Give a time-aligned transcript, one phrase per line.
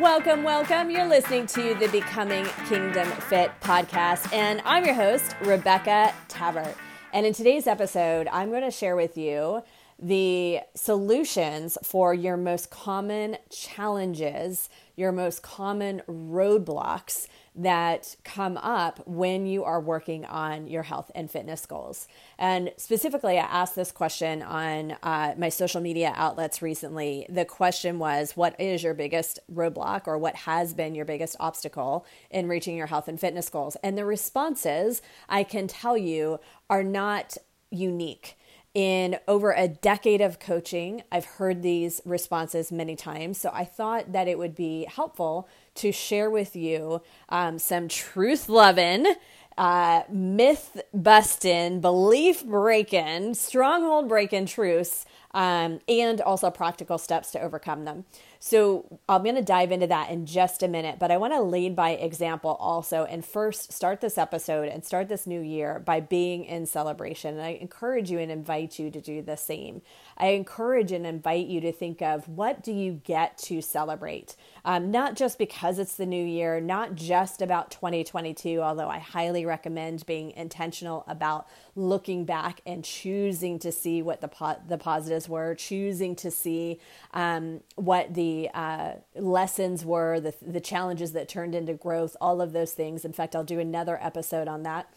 [0.00, 0.90] Welcome, welcome.
[0.90, 6.74] You're listening to the Becoming Kingdom Fit podcast, and I'm your host, Rebecca Tabbert.
[7.12, 9.62] And in today's episode, I'm going to share with you
[10.02, 19.46] the solutions for your most common challenges, your most common roadblocks that come up when
[19.46, 22.08] you are working on your health and fitness goals.
[22.36, 27.26] And specifically, I asked this question on uh, my social media outlets recently.
[27.28, 32.04] The question was, What is your biggest roadblock, or what has been your biggest obstacle
[32.28, 33.76] in reaching your health and fitness goals?
[33.84, 37.36] And the responses, I can tell you, are not
[37.70, 38.36] unique
[38.74, 43.38] in over a decade of coaching, I've heard these responses many times.
[43.38, 48.48] So I thought that it would be helpful to share with you um, some truth
[48.48, 49.14] loving,
[49.58, 55.04] uh, myth busting, belief breaking, stronghold breaking truths,
[55.34, 58.04] um, and also practical steps to overcome them.
[58.38, 61.40] So I'm going to dive into that in just a minute, but I want to
[61.40, 66.00] lead by example also and first start this episode and start this new year by
[66.00, 67.34] being in celebration.
[67.36, 69.82] And I encourage you and invite you to do the same.
[70.22, 74.36] I encourage and invite you to think of what do you get to celebrate?
[74.64, 79.44] Um, not just because it's the new year, not just about 2022, although I highly
[79.44, 85.28] recommend being intentional about looking back and choosing to see what the po- the positives
[85.28, 86.78] were, choosing to see
[87.12, 92.52] um, what the uh, lessons were, the the challenges that turned into growth, all of
[92.52, 93.04] those things.
[93.04, 94.88] In fact, I'll do another episode on that.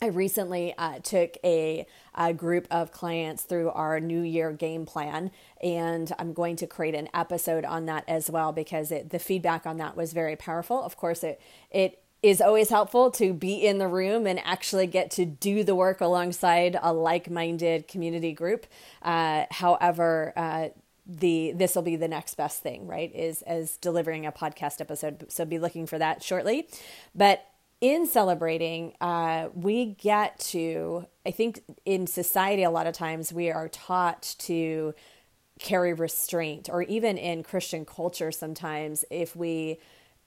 [0.00, 5.30] I recently uh, took a, a, group of clients through our New Year game plan,
[5.62, 9.64] and I'm going to create an episode on that as well because it, the feedback
[9.66, 10.82] on that was very powerful.
[10.82, 15.10] Of course, it it is always helpful to be in the room and actually get
[15.12, 18.66] to do the work alongside a like-minded community group.
[19.02, 20.68] Uh, however, uh,
[21.06, 23.14] the this will be the next best thing, right?
[23.14, 25.26] Is as delivering a podcast episode.
[25.30, 26.68] So be looking for that shortly.
[27.14, 27.46] But
[27.80, 31.06] in celebrating, uh, we get to.
[31.26, 34.94] I think in society, a lot of times we are taught to
[35.58, 39.78] carry restraint, or even in Christian culture, sometimes if we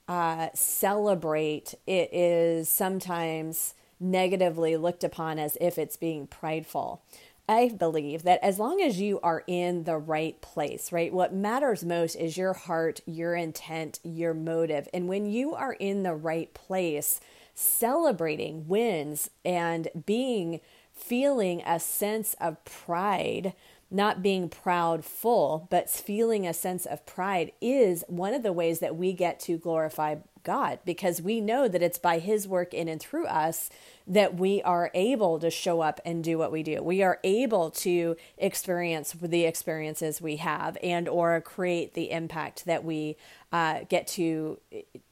[0.08, 7.04] uh, celebrate, it is sometimes negatively looked upon as if it's being prideful.
[7.48, 11.84] I believe that as long as you are in the right place, right, what matters
[11.84, 14.88] most is your heart, your intent, your motive.
[14.94, 17.20] And when you are in the right place,
[17.60, 20.62] celebrating wins and being
[20.94, 23.54] feeling a sense of pride
[23.92, 28.80] not being proud full, but feeling a sense of pride is one of the ways
[28.80, 32.88] that we get to glorify God because we know that it's by His work in
[32.88, 33.70] and through us
[34.08, 36.82] that we are able to show up and do what we do.
[36.82, 42.84] We are able to experience the experiences we have and or create the impact that
[42.84, 43.18] we
[43.52, 44.60] uh, get to,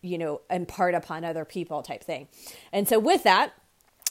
[0.01, 2.27] you know, impart upon other people type thing.
[2.71, 3.53] And so with that,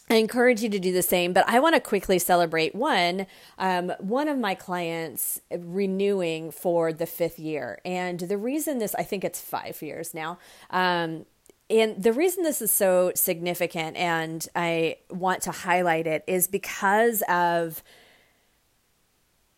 [0.09, 3.27] I encourage you to do the same, but I want to quickly celebrate one.
[3.59, 9.03] Um, one of my clients renewing for the fifth year, and the reason this, I
[9.03, 10.39] think it's five years now.
[10.71, 11.27] Um,
[11.69, 17.23] and the reason this is so significant, and I want to highlight it, is because
[17.29, 17.83] of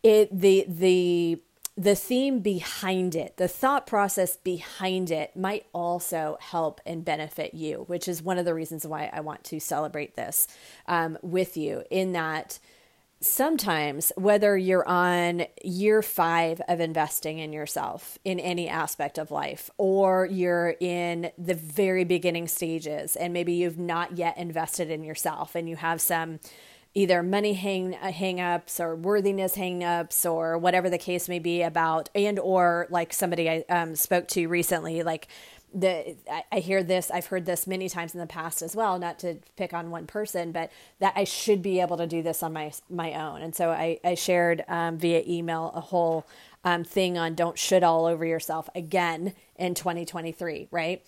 [0.01, 0.29] it.
[0.35, 1.39] The the
[1.79, 7.85] the theme behind it, the thought process behind it might also help and benefit you,
[7.87, 10.45] which is one of the reasons why I want to celebrate this
[10.87, 11.83] um, with you.
[11.89, 12.59] In that,
[13.21, 19.69] sometimes, whether you're on year five of investing in yourself in any aspect of life,
[19.77, 25.55] or you're in the very beginning stages and maybe you've not yet invested in yourself
[25.55, 26.41] and you have some
[26.99, 32.37] either money hang hang-ups or worthiness hang-ups or whatever the case may be about and
[32.37, 35.29] or like somebody I um, spoke to recently like
[35.73, 38.99] the I, I hear this I've heard this many times in the past as well
[38.99, 42.43] not to pick on one person but that I should be able to do this
[42.43, 43.41] on my my own.
[43.43, 46.27] And so I, I shared um, via email a whole
[46.65, 51.01] um, thing on don't should all over yourself again in 2023 right?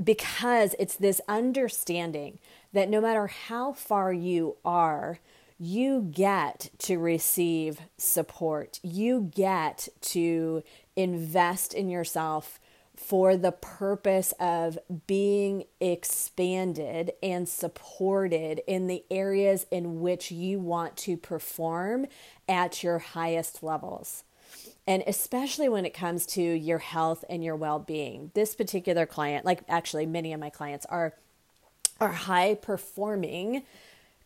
[0.00, 2.38] Because it's this understanding
[2.74, 5.20] that no matter how far you are,
[5.58, 8.80] you get to receive support.
[8.82, 10.62] You get to
[10.96, 12.60] invest in yourself
[12.96, 20.96] for the purpose of being expanded and supported in the areas in which you want
[20.96, 22.06] to perform
[22.48, 24.24] at your highest levels.
[24.86, 28.30] And especially when it comes to your health and your well being.
[28.34, 31.14] This particular client, like actually many of my clients, are
[32.00, 33.64] are high performing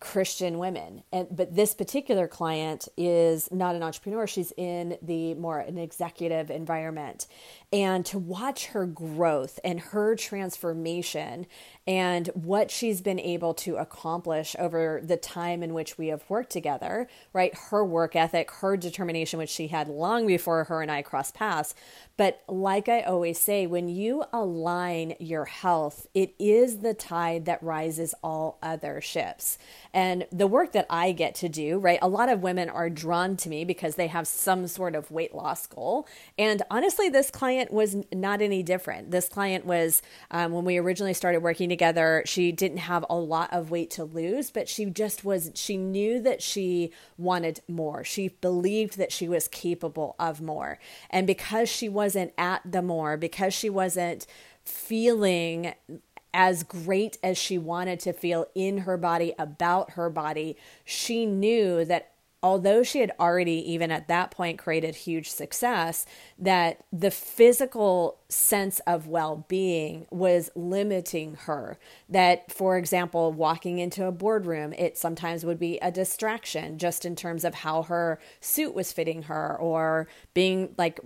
[0.00, 1.02] Christian women.
[1.12, 4.26] And but this particular client is not an entrepreneur.
[4.28, 7.26] She's in the more an executive environment.
[7.72, 11.46] And to watch her growth and her transformation
[11.88, 16.50] and what she's been able to accomplish over the time in which we have worked
[16.50, 17.54] together, right?
[17.54, 21.74] Her work ethic, her determination, which she had long before her and I crossed paths.
[22.18, 27.62] But like I always say, when you align your health, it is the tide that
[27.62, 29.56] rises all other ships.
[29.94, 32.00] And the work that I get to do, right?
[32.02, 35.34] A lot of women are drawn to me because they have some sort of weight
[35.34, 36.06] loss goal.
[36.36, 39.10] And honestly, this client was not any different.
[39.10, 41.77] This client was, um, when we originally started working together,
[42.26, 46.20] she didn't have a lot of weight to lose, but she just was, she knew
[46.20, 48.04] that she wanted more.
[48.04, 50.78] She believed that she was capable of more.
[51.10, 54.26] And because she wasn't at the more, because she wasn't
[54.64, 55.74] feeling
[56.34, 61.84] as great as she wanted to feel in her body about her body, she knew
[61.84, 62.12] that
[62.42, 66.06] although she had already even at that point created huge success
[66.38, 71.78] that the physical sense of well-being was limiting her.
[72.08, 77.16] That for example walking into a boardroom it sometimes would be a distraction just in
[77.16, 81.00] terms of how her suit was fitting her or being like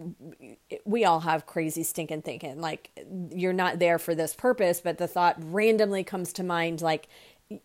[0.85, 2.91] we all have crazy stinking thinking like
[3.31, 7.09] you're not there for this purpose but the thought randomly comes to mind like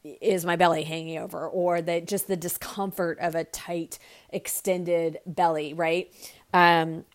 [0.04, 4.00] is my belly hanging over or that just the discomfort of a tight
[4.30, 6.12] extended belly right?
[6.54, 7.06] Um,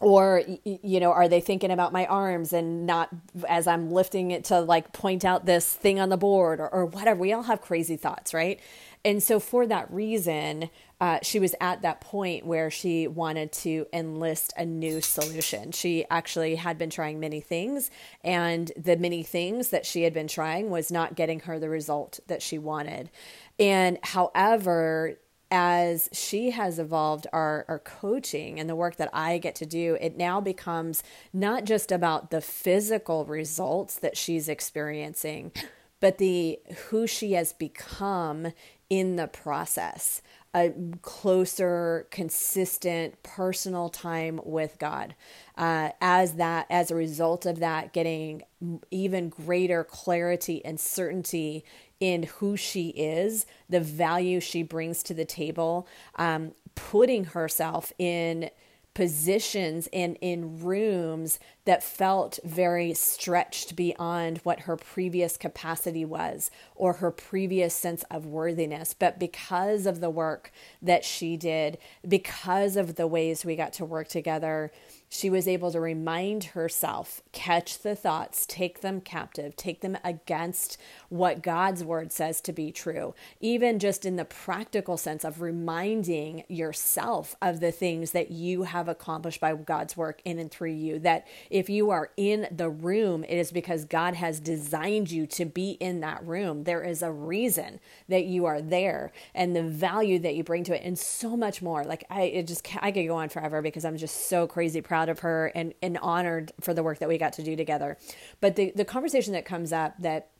[0.00, 3.08] or you know are they thinking about my arms and not
[3.48, 6.86] as i'm lifting it to like point out this thing on the board or, or
[6.86, 7.20] whatever?
[7.20, 8.60] We all have crazy thoughts right?
[9.04, 10.70] And so for that reason
[11.04, 15.70] uh, she was at that point where she wanted to enlist a new solution.
[15.70, 17.90] She actually had been trying many things,
[18.22, 22.20] and the many things that she had been trying was not getting her the result
[22.26, 23.10] that she wanted.
[23.58, 25.18] And however,
[25.50, 29.98] as she has evolved our, our coaching and the work that I get to do,
[30.00, 31.02] it now becomes
[31.34, 35.52] not just about the physical results that she's experiencing,
[36.00, 38.54] but the who she has become
[38.88, 40.22] in the process
[40.54, 40.72] a
[41.02, 45.14] closer, consistent, personal time with God.
[45.56, 48.42] Uh, as that, as a result of that, getting
[48.90, 51.64] even greater clarity and certainty
[51.98, 58.50] in who she is, the value she brings to the table, um, putting herself in
[58.94, 66.94] positions and in rooms that felt very stretched beyond what her previous capacity was or
[66.94, 68.94] her previous sense of worthiness.
[68.94, 70.52] But because of the work
[70.82, 74.70] that she did, because of the ways we got to work together,
[75.08, 80.76] she was able to remind herself, catch the thoughts, take them captive, take them against
[81.08, 86.42] what God's word says to be true, even just in the practical sense of reminding
[86.48, 90.98] yourself of the things that you have accomplished by God's work in and through you.
[90.98, 95.44] That if you are in the room, it is because God has designed you to
[95.44, 96.64] be in that room.
[96.64, 97.78] There is a reason
[98.08, 101.62] that you are there and the value that you bring to it, and so much
[101.62, 101.84] more.
[101.84, 105.08] Like, I it just, I could go on forever because I'm just so crazy proud
[105.08, 107.98] of her and, and honored for the work that we got to do together.
[108.40, 110.30] But the, the conversation that comes up that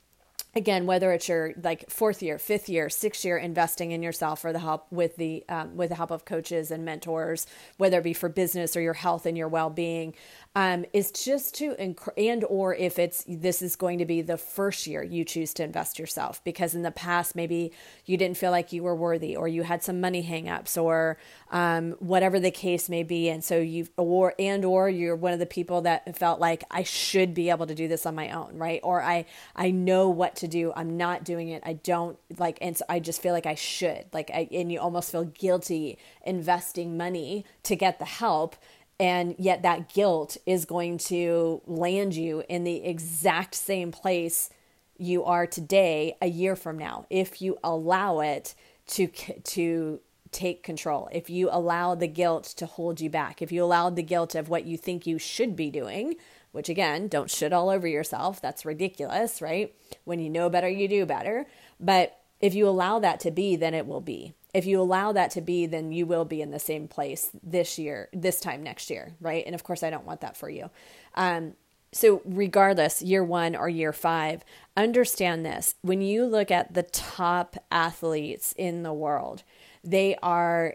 [0.57, 4.53] again whether it's your like fourth year fifth year sixth year investing in yourself or
[4.53, 7.47] the help with the um, with the help of coaches and mentors
[7.77, 10.15] whether it be for business or your health and your well-being
[10.57, 14.37] um, is just to inc- and or if it's this is going to be the
[14.37, 17.73] first year you choose to invest yourself because in the past maybe
[18.07, 21.19] you didn't feel like you were worthy or you had some money hangups or
[21.51, 25.39] um, whatever the case may be and so you or and or you're one of
[25.39, 28.57] the people that felt like I should be able to do this on my own
[28.59, 28.81] right?
[28.83, 29.27] Or I
[29.57, 31.63] I know what to do I'm not doing it.
[31.65, 34.81] I don't like and so I just feel like I should like I and you
[34.81, 38.57] almost feel guilty investing money to get the help
[39.01, 44.51] and yet that guilt is going to land you in the exact same place
[44.97, 48.55] you are today a year from now if you allow it
[48.87, 49.09] to
[49.43, 53.89] to take control if you allow the guilt to hold you back if you allow
[53.89, 56.15] the guilt of what you think you should be doing
[56.55, 60.89] which again don't shit all over yourself that's ridiculous right when you know better you
[60.89, 61.47] do better
[61.79, 65.33] but if you allow that to be then it will be if you allow that
[65.33, 68.89] to be, then you will be in the same place this year, this time next
[68.89, 69.45] year, right?
[69.45, 70.71] And of course, I don't want that for you.
[71.17, 71.55] Um,
[71.93, 74.45] so, regardless, year one or year five,
[74.77, 75.75] understand this.
[75.83, 79.43] When you look at the top athletes in the world,
[79.83, 80.75] they are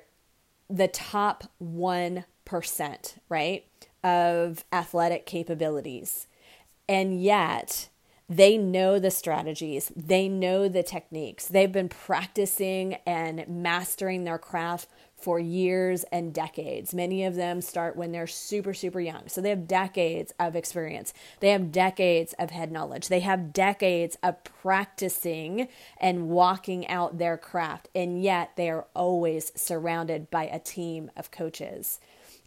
[0.70, 3.66] the top 1%, right,
[4.04, 6.28] of athletic capabilities.
[6.88, 7.90] And yet,
[8.30, 11.48] they know the strategies, they know the techniques.
[11.48, 14.88] They've been practicing and mastering their craft
[15.18, 16.94] for years and decades.
[16.94, 19.28] Many of them start when they're super, super young.
[19.28, 21.14] So they have decades of experience.
[21.40, 23.08] They have decades of head knowledge.
[23.08, 25.68] They have decades of practicing
[26.00, 27.90] and walking out their craft.
[27.96, 32.00] And yet they are always surrounded by a team of coaches.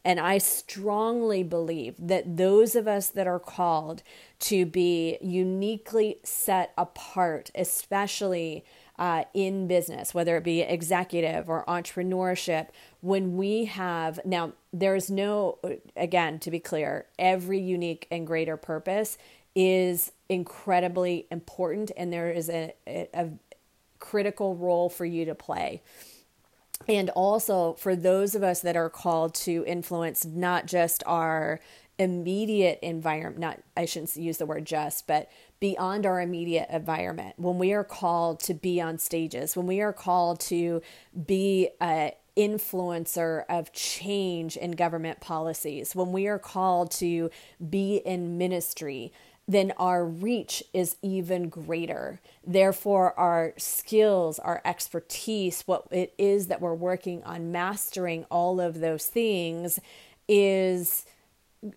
[0.04, 4.02] And I strongly believe that those of us that are called
[4.40, 8.64] to be uniquely set apart, especially
[8.98, 12.68] uh, in business, whether it be executive or entrepreneurship,
[13.00, 15.58] when we have now, there's no,
[15.96, 19.18] again, to be clear, every unique and greater purpose
[19.54, 23.28] is incredibly important, and there is a, a, a
[23.98, 25.80] critical role for you to play
[26.88, 31.60] and also for those of us that are called to influence not just our
[31.98, 35.28] immediate environment not i shouldn't use the word just but
[35.60, 39.92] beyond our immediate environment when we are called to be on stages when we are
[39.92, 40.80] called to
[41.26, 47.30] be a influencer of change in government policies when we are called to
[47.68, 49.12] be in ministry
[49.48, 52.20] then our reach is even greater.
[52.46, 58.80] Therefore, our skills, our expertise, what it is that we're working on mastering all of
[58.80, 59.80] those things
[60.28, 61.04] is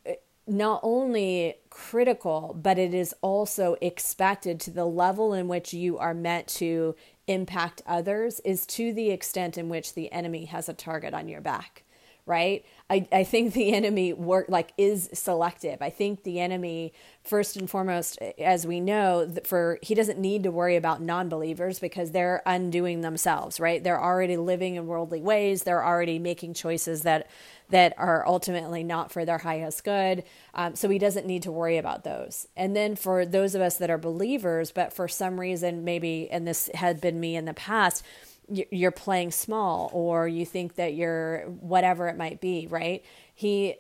[0.05, 0.15] eh,
[0.48, 6.13] not only critical, but it is also expected to the level in which you are
[6.13, 6.95] meant to
[7.25, 11.41] impact others, is to the extent in which the enemy has a target on your
[11.41, 11.85] back
[12.25, 12.65] right?
[12.89, 15.82] I, I think the enemy work like is selective.
[15.82, 20.51] I think the enemy, first and foremost, as we know, for he doesn't need to
[20.51, 23.84] worry about non-believers because they're undoing themselves, right?
[23.84, 25.63] They're already living in worldly ways.
[25.63, 27.27] They're already making choices that
[27.70, 30.24] that are ultimately not for their highest good.
[30.53, 32.48] Um, so he doesn't need to worry about those.
[32.55, 36.48] And then for those of us that are believers, but for some reason, maybe, and
[36.48, 38.03] this had been me in the past
[38.50, 43.04] you're playing small or you think that you're whatever it might be right?
[43.34, 43.75] He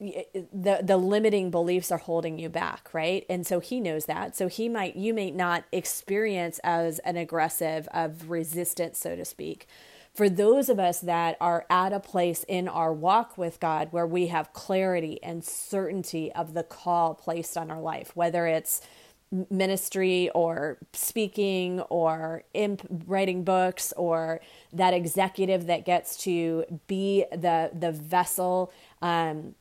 [0.00, 3.26] the the limiting beliefs are holding you back right?
[3.28, 4.36] And so he knows that.
[4.36, 9.66] So he might you may not experience as an aggressive of resistance so to speak.
[10.14, 14.06] For those of us that are at a place in our walk with God where
[14.06, 18.80] we have clarity and certainty of the call placed on our life whether it's
[19.50, 24.40] ministry or speaking or imp writing books or
[24.72, 29.54] that executive that gets to be the the vessel um,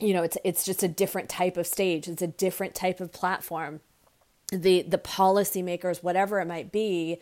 [0.00, 2.08] you know it's it's just a different type of stage.
[2.08, 3.80] It's a different type of platform.
[4.50, 7.18] The the policymakers whatever it might be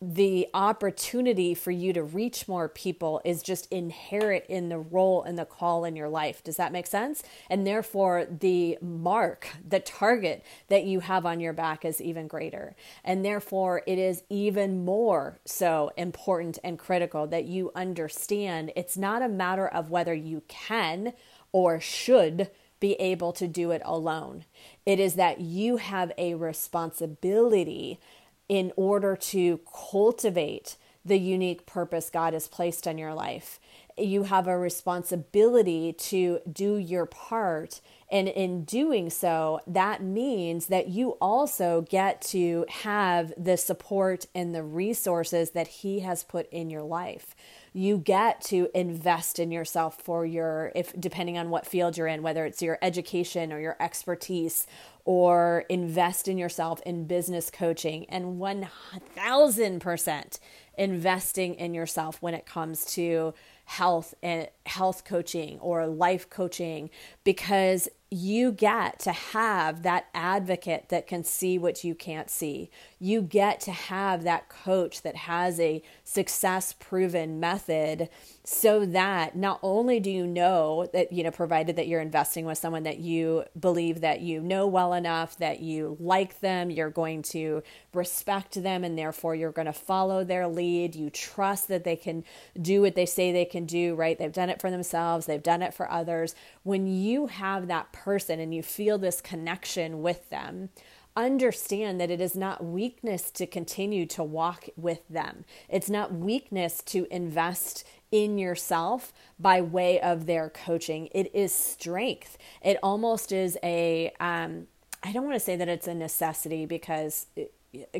[0.00, 5.38] the opportunity for you to reach more people is just inherent in the role and
[5.38, 6.42] the call in your life.
[6.42, 7.22] Does that make sense?
[7.48, 12.74] And therefore, the mark, the target that you have on your back is even greater.
[13.04, 19.22] And therefore, it is even more so important and critical that you understand it's not
[19.22, 21.12] a matter of whether you can
[21.52, 24.44] or should be able to do it alone.
[24.86, 28.00] It is that you have a responsibility
[28.50, 33.60] in order to cultivate the unique purpose God has placed on your life.
[33.96, 37.80] You have a responsibility to do your part.
[38.10, 44.52] And in doing so, that means that you also get to have the support and
[44.52, 47.36] the resources that He has put in your life
[47.72, 52.22] you get to invest in yourself for your if depending on what field you're in
[52.22, 54.66] whether it's your education or your expertise
[55.10, 60.38] or invest in yourself in business coaching and 1000%
[60.78, 66.88] investing in yourself when it comes to health and health coaching or life coaching
[67.24, 72.70] because you get to have that advocate that can see what you can't see.
[73.02, 78.10] You get to have that coach that has a success proven method
[78.44, 82.58] so that not only do you know that, you know, provided that you're investing with
[82.58, 87.22] someone that you believe that you know well enough, that you like them, you're going
[87.22, 87.62] to
[87.94, 90.94] respect them, and therefore you're going to follow their lead.
[90.94, 92.22] You trust that they can
[92.60, 94.18] do what they say they can do, right?
[94.18, 96.34] They've done it for themselves, they've done it for others.
[96.64, 100.68] When you have that person and you feel this connection with them,
[101.16, 105.44] understand that it is not weakness to continue to walk with them.
[105.68, 111.08] It's not weakness to invest in yourself by way of their coaching.
[111.12, 112.38] It is strength.
[112.62, 114.66] It almost is a, um,
[115.02, 117.54] I don't want to say that it's a necessity because it,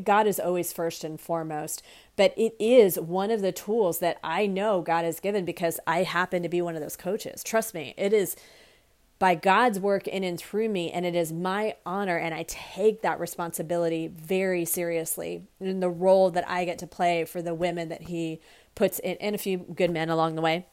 [0.05, 1.83] God is always first and foremost,
[2.17, 6.03] but it is one of the tools that I know God has given because I
[6.03, 7.45] happen to be one of those coaches.
[7.45, 8.35] Trust me, it is
[9.21, 10.91] by God's work in and through me.
[10.91, 16.31] And it is my honor, and I take that responsibility very seriously in the role
[16.31, 18.41] that I get to play for the women that He
[18.75, 20.67] puts in, and a few good men along the way.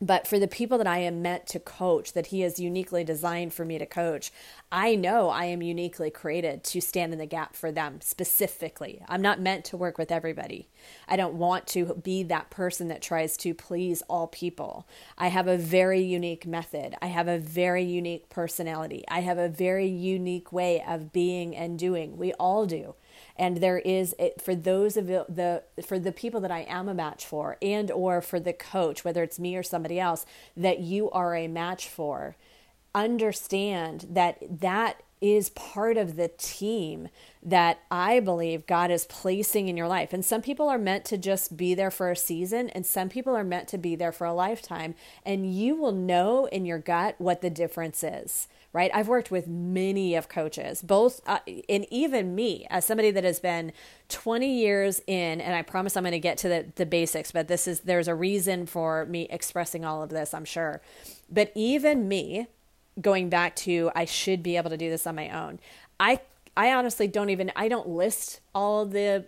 [0.00, 3.54] But for the people that I am meant to coach, that He is uniquely designed
[3.54, 4.32] for me to coach,
[4.72, 9.02] I know I am uniquely created to stand in the gap for them specifically.
[9.08, 10.68] I'm not meant to work with everybody.
[11.06, 14.88] I don't want to be that person that tries to please all people.
[15.16, 16.96] I have a very unique method.
[17.00, 19.04] I have a very unique personality.
[19.08, 22.16] I have a very unique way of being and doing.
[22.16, 22.94] We all do
[23.36, 27.26] and there is for those of the for the people that I am a match
[27.26, 30.24] for and or for the coach whether it's me or somebody else
[30.56, 32.36] that you are a match for
[32.94, 37.08] understand that that is part of the team
[37.42, 40.12] that I believe God is placing in your life.
[40.12, 43.34] And some people are meant to just be there for a season, and some people
[43.34, 44.94] are meant to be there for a lifetime.
[45.24, 48.90] And you will know in your gut what the difference is right?
[48.92, 51.38] I've worked with many of coaches, both, uh,
[51.68, 53.72] and even me as somebody that has been
[54.08, 57.46] 20 years in, and I promise I'm going to get to the, the basics, but
[57.46, 60.82] this is, there's a reason for me expressing all of this, I'm sure.
[61.30, 62.48] But even me,
[63.00, 65.60] going back to, I should be able to do this on my own.
[66.00, 66.20] I,
[66.56, 69.26] I honestly don't even, I don't list all the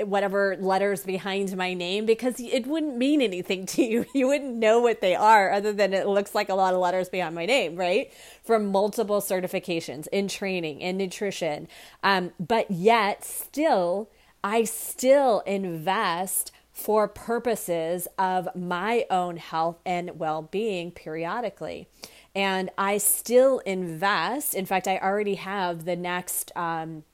[0.00, 4.06] whatever letters behind my name because it wouldn't mean anything to you.
[4.14, 7.08] You wouldn't know what they are other than it looks like a lot of letters
[7.08, 8.12] behind my name, right?
[8.44, 11.68] From multiple certifications in training, in nutrition.
[12.02, 14.10] Um, but yet, still,
[14.42, 21.86] I still invest for purposes of my own health and well being periodically.
[22.34, 24.54] And I still invest.
[24.54, 26.50] In fact, I already have the next.
[26.56, 27.04] Um,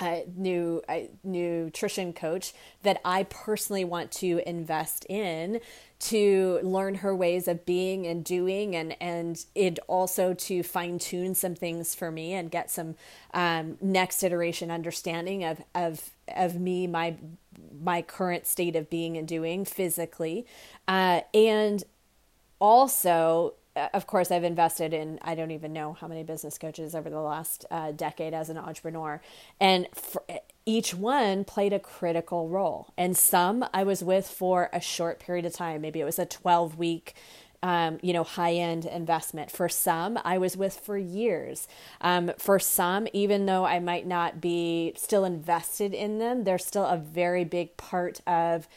[0.00, 5.60] uh, new uh, nutrition coach that I personally want to invest in
[6.00, 11.34] to learn her ways of being and doing and and it also to fine tune
[11.34, 12.96] some things for me and get some
[13.32, 17.16] um, next iteration understanding of of of me my
[17.82, 20.46] my current state of being and doing physically.
[20.88, 21.84] Uh, and
[22.58, 23.54] also
[23.92, 27.20] of course, I've invested in I don't even know how many business coaches over the
[27.20, 29.20] last uh, decade as an entrepreneur,
[29.60, 29.88] and
[30.64, 32.92] each one played a critical role.
[32.96, 35.80] And some I was with for a short period of time.
[35.80, 37.14] Maybe it was a twelve week.
[37.62, 39.50] Um, you know, high end investment.
[39.50, 41.66] For some, I was with for years.
[42.02, 46.84] Um, for some, even though I might not be still invested in them, they're still
[46.84, 48.68] a very big part of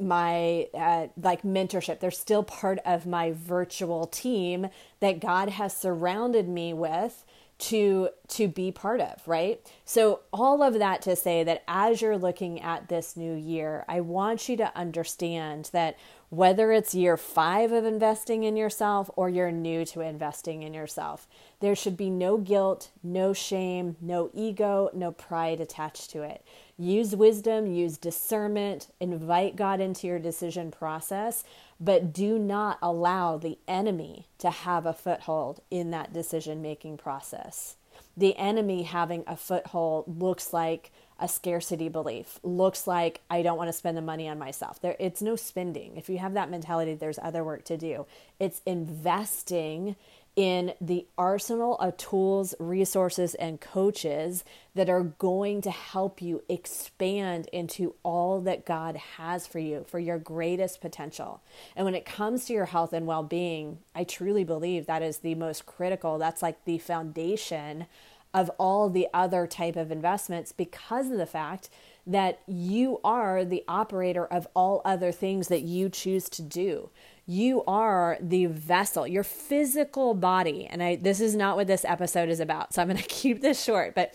[0.00, 2.00] my uh, like mentorship.
[2.00, 4.68] They're still part of my virtual team
[5.00, 7.24] that god has surrounded me with
[7.58, 9.60] to to be part of right?
[9.84, 14.00] So all of that to say that as you're looking at this new year i
[14.00, 15.96] want you to understand that
[16.28, 21.26] whether it's year 5 of investing in yourself or you're new to investing in yourself
[21.60, 26.44] there should be no guilt no shame no ego no pride attached to it
[26.78, 31.42] Use wisdom, use discernment, invite God into your decision process,
[31.80, 37.76] but do not allow the enemy to have a foothold in that decision making process.
[38.14, 43.68] The enemy having a foothold looks like a scarcity belief, looks like I don't want
[43.68, 44.80] to spend the money on myself.
[44.80, 45.96] There it's no spending.
[45.96, 48.06] If you have that mentality, there's other work to do.
[48.38, 49.96] It's investing
[50.36, 57.48] in the arsenal of tools, resources, and coaches that are going to help you expand
[57.54, 61.40] into all that God has for you, for your greatest potential.
[61.74, 65.18] And when it comes to your health and well being, I truly believe that is
[65.18, 66.18] the most critical.
[66.18, 67.86] That's like the foundation
[68.34, 71.70] of all the other type of investments because of the fact
[72.06, 76.90] that you are the operator of all other things that you choose to do
[77.26, 80.66] you are the vessel, your physical body.
[80.66, 82.72] And I this is not what this episode is about.
[82.72, 84.14] So I'm going to keep this short, but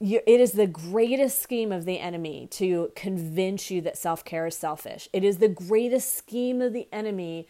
[0.00, 4.56] you, it is the greatest scheme of the enemy to convince you that self-care is
[4.56, 5.08] selfish.
[5.12, 7.46] It is the greatest scheme of the enemy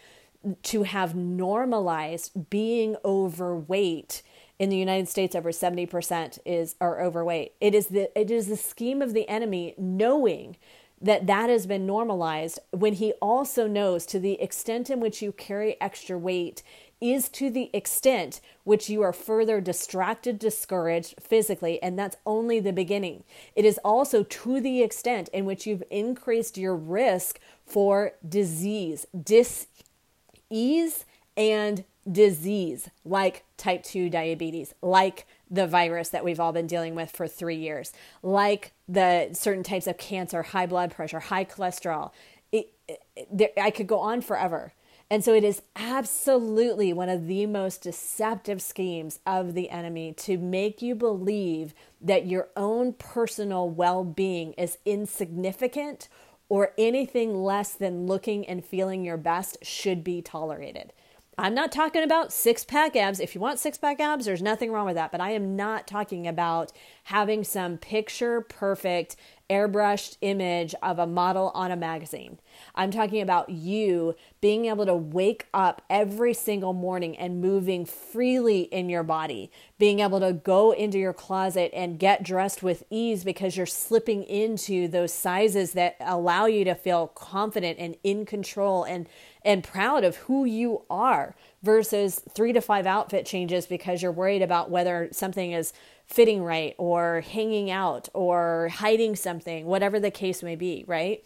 [0.65, 4.23] to have normalized being overweight
[4.59, 7.53] in the United States over 70% is are overweight.
[7.61, 10.57] It is the it is the scheme of the enemy knowing
[11.01, 15.33] that that has been normalized when he also knows to the extent in which you
[15.33, 16.63] carry extra weight
[17.01, 22.73] is to the extent which you are further distracted, discouraged physically, and that's only the
[22.73, 23.25] beginning.
[23.57, 31.05] It is also to the extent in which you've increased your risk for disease, dis-ease,
[31.37, 37.11] and disease like type 2 diabetes, like the virus that we've all been dealing with
[37.11, 42.11] for three years, like the certain types of cancer, high blood pressure, high cholesterol.
[42.51, 44.73] It, it, I could go on forever.
[45.09, 50.39] And so it is absolutely one of the most deceptive schemes of the enemy to
[50.39, 56.09] make you believe that your own personal well being is insignificant
[56.49, 60.93] or anything less than looking and feeling your best should be tolerated.
[61.39, 63.19] I'm not talking about six pack abs.
[63.19, 65.11] If you want six pack abs, there's nothing wrong with that.
[65.11, 66.73] But I am not talking about
[67.05, 69.17] having some picture perfect
[69.49, 72.39] airbrushed image of a model on a magazine.
[72.75, 78.63] I'm talking about you being able to wake up every single morning and moving freely
[78.63, 83.25] in your body, being able to go into your closet and get dressed with ease
[83.25, 88.85] because you're slipping into those sizes that allow you to feel confident and in control
[88.85, 89.07] and
[89.45, 94.43] and proud of who you are versus 3 to 5 outfit changes because you're worried
[94.43, 95.73] about whether something is
[96.07, 101.25] fitting right or hanging out or hiding something, whatever the case may be, right?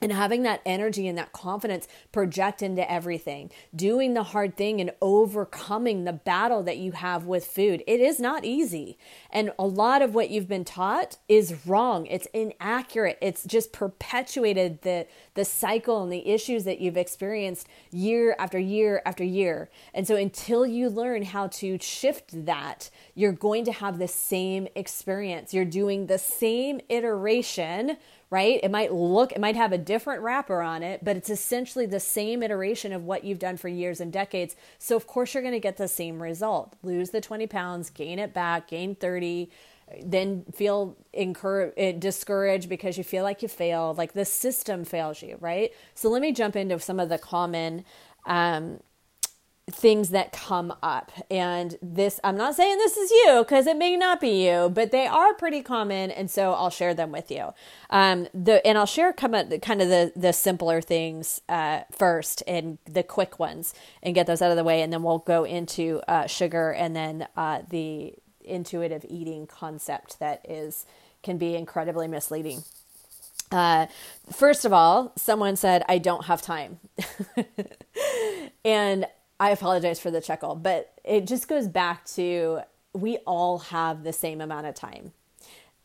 [0.00, 4.92] And having that energy and that confidence project into everything, doing the hard thing and
[5.00, 7.82] overcoming the battle that you have with food.
[7.86, 8.98] It is not easy.
[9.30, 12.06] And a lot of what you've been taught is wrong.
[12.06, 13.18] It's inaccurate.
[13.20, 19.02] It's just perpetuated the, the cycle and the issues that you've experienced year after year
[19.04, 19.70] after year.
[19.94, 24.68] And so until you learn how to shift that, you're going to have the same
[24.74, 25.52] experience.
[25.52, 27.96] You're doing the same iteration
[28.30, 28.60] right?
[28.62, 32.00] It might look, it might have a different wrapper on it, but it's essentially the
[32.00, 34.54] same iteration of what you've done for years and decades.
[34.78, 38.18] So, of course, you're going to get the same result lose the 20 pounds, gain
[38.18, 39.50] it back, gain 30,
[40.04, 45.20] then feel encouraged, eh, discouraged because you feel like you failed, like the system fails
[45.22, 45.72] you, right?
[45.94, 47.84] So, let me jump into some of the common
[48.26, 48.78] um,
[49.70, 51.12] things that come up.
[51.30, 54.90] And this, I'm not saying this is you because it may not be you, but
[54.90, 56.10] they are pretty common.
[56.10, 57.52] And so I'll share them with you.
[57.90, 62.42] Um, the, and I'll share come at kind of the, the simpler things uh, first
[62.46, 64.82] and the quick ones and get those out of the way.
[64.82, 70.44] And then we'll go into uh, sugar and then uh, the intuitive eating concept that
[70.48, 70.86] is
[71.22, 72.64] can be incredibly misleading.
[73.50, 73.86] Uh,
[74.32, 76.78] first of all, someone said, I don't have time.
[78.64, 79.06] and
[79.40, 82.60] I apologize for the chuckle, but it just goes back to
[82.92, 85.12] we all have the same amount of time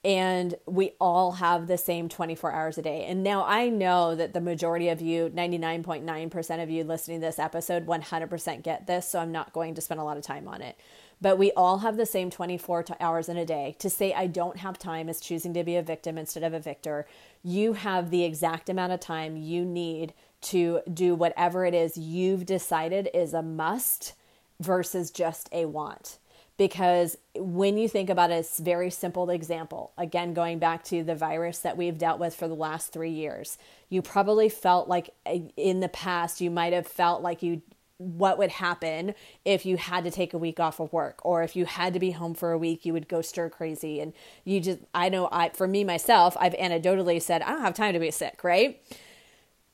[0.05, 3.05] and we all have the same 24 hours a day.
[3.05, 7.39] And now I know that the majority of you, 99.9% of you listening to this
[7.39, 9.09] episode, 100% get this.
[9.09, 10.77] So I'm not going to spend a lot of time on it.
[11.21, 13.75] But we all have the same 24 hours in a day.
[13.79, 16.59] To say I don't have time is choosing to be a victim instead of a
[16.59, 17.07] victor.
[17.41, 20.13] You have the exact amount of time you need
[20.45, 24.13] to do whatever it is you've decided is a must
[24.59, 26.17] versus just a want.
[26.57, 29.91] Because when you think about a very simple example.
[29.97, 33.57] Again, going back to the virus that we've dealt with for the last three years,
[33.89, 37.61] you probably felt like eh, in the past, you might have felt like you
[37.97, 41.55] what would happen if you had to take a week off of work or if
[41.55, 44.11] you had to be home for a week you would go stir crazy and
[44.43, 47.93] you just i know i for me myself i've anecdotally said i don't have time
[47.93, 48.81] to be sick right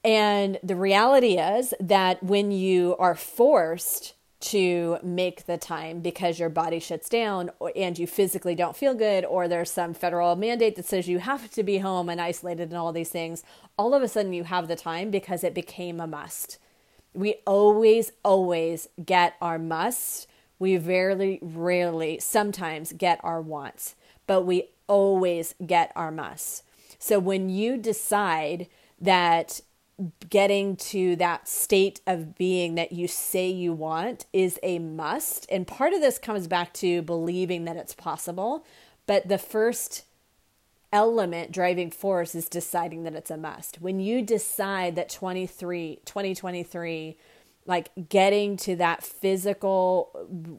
[0.04, 6.50] and the reality is that when you are forced to make the time because your
[6.50, 10.86] body shuts down and you physically don't feel good, or there's some federal mandate that
[10.86, 13.44] says you have to be home and isolated and all these things,
[13.78, 16.58] all of a sudden you have the time because it became a must.
[17.14, 20.28] We always, always get our must.
[20.58, 26.64] We rarely, rarely, sometimes get our wants, but we always get our must.
[26.98, 28.68] So when you decide
[29.00, 29.62] that
[30.30, 35.46] getting to that state of being that you say you want is a must.
[35.52, 38.66] And part of this comes back to believing that it's possible.
[39.06, 40.06] But the first
[40.94, 43.82] element driving force is deciding that it's a must.
[43.82, 47.18] When you decide that 23, 2023,
[47.66, 50.10] like getting to that physical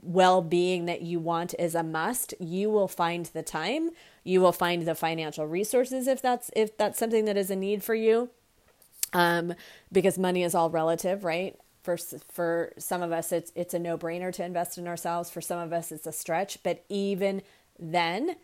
[0.02, 3.90] well-being that you want is a must, you will find the time,
[4.24, 7.82] you will find the financial resources if that's if that's something that is a need
[7.82, 8.30] for you
[9.12, 9.54] um,
[9.90, 11.58] because money is all relative, right?
[11.82, 11.96] For
[12.30, 15.30] for some of us, it's it's a no brainer to invest in ourselves.
[15.30, 16.62] For some of us, it's a stretch.
[16.62, 17.42] But even
[17.78, 18.36] then,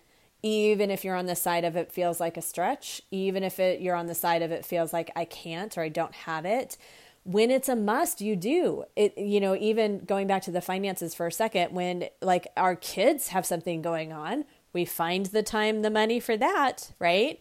[0.42, 3.80] even if you're on the side of it feels like a stretch, even if it
[3.80, 6.76] you're on the side of it feels like I can't or I don't have it,
[7.24, 8.84] when it's a must, you do.
[8.96, 12.74] It you know, even going back to the finances for a second, when like our
[12.74, 17.40] kids have something going on, we find the time, the money for that, right?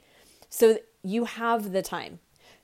[0.50, 2.20] So you have the time.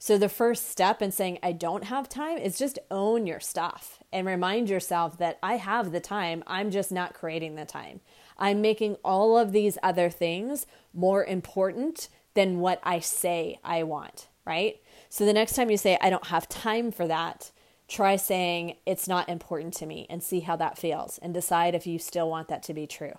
[0.06, 4.00] So the first step in saying I don't have time is just own your stuff
[4.12, 8.02] and remind yourself that I have the time, I'm just not creating the time.
[8.38, 14.28] I'm making all of these other things more important than what I say I want,
[14.46, 14.82] right?
[15.08, 17.52] So the next time you say I don't have time for that,
[17.88, 21.88] try saying it's not important to me and see how that feels and decide if
[21.88, 23.13] you still want that to be true.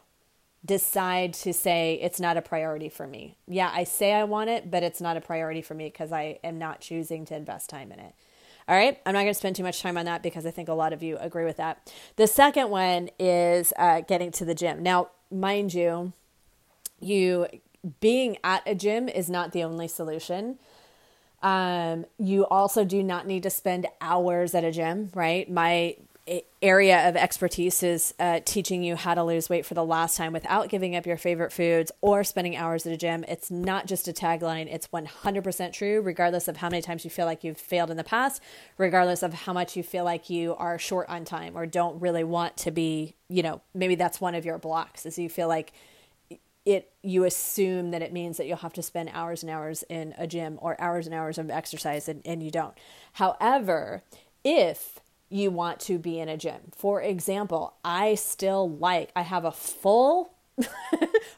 [0.64, 3.36] Decide to say it's not a priority for me.
[3.46, 6.38] Yeah, I say I want it, but it's not a priority for me because I
[6.42, 8.14] am not choosing to invest time in it.
[8.66, 10.70] All right, I'm not going to spend too much time on that because I think
[10.70, 11.92] a lot of you agree with that.
[12.16, 14.82] The second one is uh, getting to the gym.
[14.82, 16.14] Now, mind you,
[16.98, 17.46] you
[18.00, 20.58] being at a gym is not the only solution.
[21.42, 25.50] Um, you also do not need to spend hours at a gym, right?
[25.50, 25.96] My
[26.62, 30.32] area of expertise is uh, teaching you how to lose weight for the last time
[30.32, 33.24] without giving up your favorite foods or spending hours at a gym.
[33.28, 37.26] It's not just a tagline, it's 100% true, regardless of how many times you feel
[37.26, 38.42] like you've failed in the past,
[38.78, 42.24] regardless of how much you feel like you are short on time or don't really
[42.24, 45.72] want to be, you know, maybe that's one of your blocks, is you feel like
[46.64, 50.14] it you assume that it means that you'll have to spend hours and hours in
[50.16, 52.72] a gym or hours and hours of exercise and, and you don't.
[53.12, 54.02] However,
[54.42, 55.00] if
[55.34, 56.60] you want to be in a gym.
[56.76, 60.32] For example, I still like, I have a full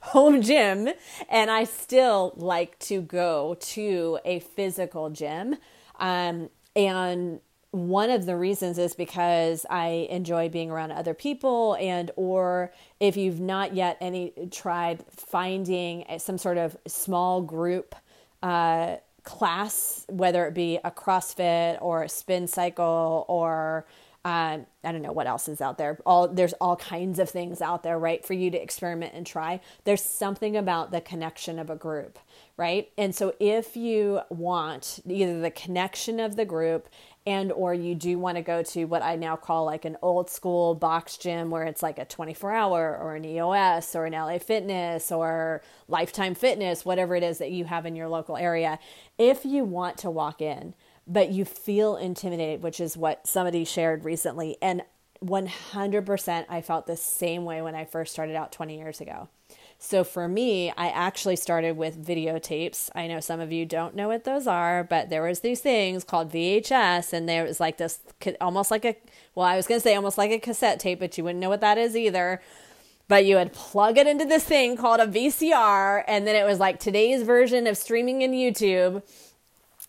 [0.02, 0.90] home gym
[1.30, 5.56] and I still like to go to a physical gym.
[5.98, 12.10] Um, and one of the reasons is because I enjoy being around other people and
[12.16, 17.94] or if you've not yet any tried finding some sort of small group
[18.42, 23.84] uh, class, whether it be a CrossFit or a spin cycle or
[24.24, 26.00] uh, I don't know what else is out there.
[26.04, 29.60] All there's all kinds of things out there, right, for you to experiment and try.
[29.84, 32.18] There's something about the connection of a group,
[32.56, 32.90] right?
[32.98, 36.88] And so if you want either the connection of the group
[37.26, 40.30] and or you do want to go to what I now call like an old
[40.30, 44.38] school box gym where it's like a 24 hour or an EOS or an LA
[44.38, 48.78] Fitness or Lifetime Fitness, whatever it is that you have in your local area,
[49.18, 50.74] if you want to walk in,
[51.06, 54.56] but you feel intimidated, which is what somebody shared recently.
[54.62, 54.82] And
[55.24, 59.28] 100% I felt the same way when I first started out 20 years ago.
[59.78, 62.88] So for me, I actually started with videotapes.
[62.94, 66.02] I know some of you don't know what those are, but there was these things
[66.02, 68.00] called VHS and there was like this
[68.40, 68.96] almost like a
[69.34, 71.50] well, I was going to say almost like a cassette tape, but you wouldn't know
[71.50, 72.40] what that is either.
[73.06, 76.58] But you would plug it into this thing called a VCR and then it was
[76.58, 79.02] like today's version of streaming in YouTube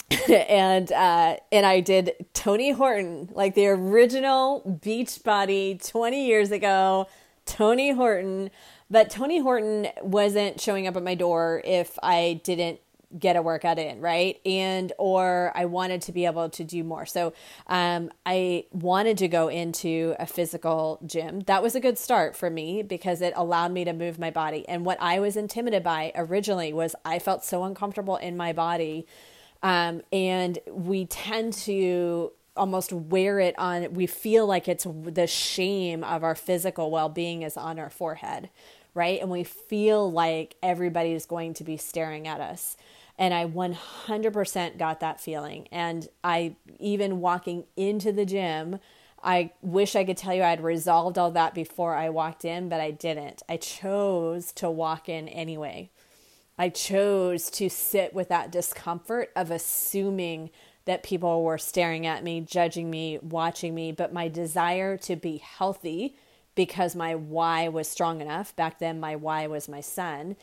[0.29, 7.07] and uh, and I did Tony Horton, like the original Beachbody 20 years ago.
[7.45, 8.49] Tony Horton,
[8.89, 12.79] but Tony Horton wasn't showing up at my door if I didn't
[13.17, 14.39] get a workout in, right?
[14.45, 17.05] And or I wanted to be able to do more.
[17.05, 17.33] So
[17.67, 21.39] um, I wanted to go into a physical gym.
[21.41, 24.67] That was a good start for me because it allowed me to move my body.
[24.67, 29.07] And what I was intimidated by originally was I felt so uncomfortable in my body
[29.63, 36.03] um, and we tend to almost wear it on, we feel like it's the shame
[36.03, 38.49] of our physical well being is on our forehead,
[38.93, 39.21] right?
[39.21, 42.77] And we feel like everybody is going to be staring at us.
[43.19, 45.67] And I 100% got that feeling.
[45.71, 48.79] And I, even walking into the gym,
[49.23, 52.79] I wish I could tell you I'd resolved all that before I walked in, but
[52.79, 53.41] I didn't.
[53.49, 55.89] I chose to walk in anyway.
[56.59, 60.49] I chose to sit with that discomfort of assuming
[60.85, 65.37] that people were staring at me, judging me, watching me, but my desire to be
[65.37, 66.15] healthy
[66.57, 68.53] because my why was strong enough.
[68.55, 70.35] Back then, my why was my son.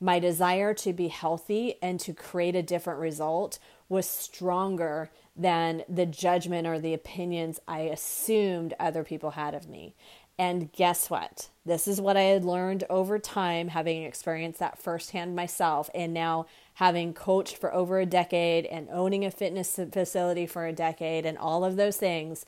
[0.00, 6.06] My desire to be healthy and to create a different result was stronger than the
[6.06, 9.94] judgment or the opinions I assumed other people had of me.
[10.36, 11.50] And guess what?
[11.64, 16.46] This is what I had learned over time, having experienced that firsthand myself, and now
[16.74, 21.38] having coached for over a decade and owning a fitness facility for a decade and
[21.38, 22.44] all of those things.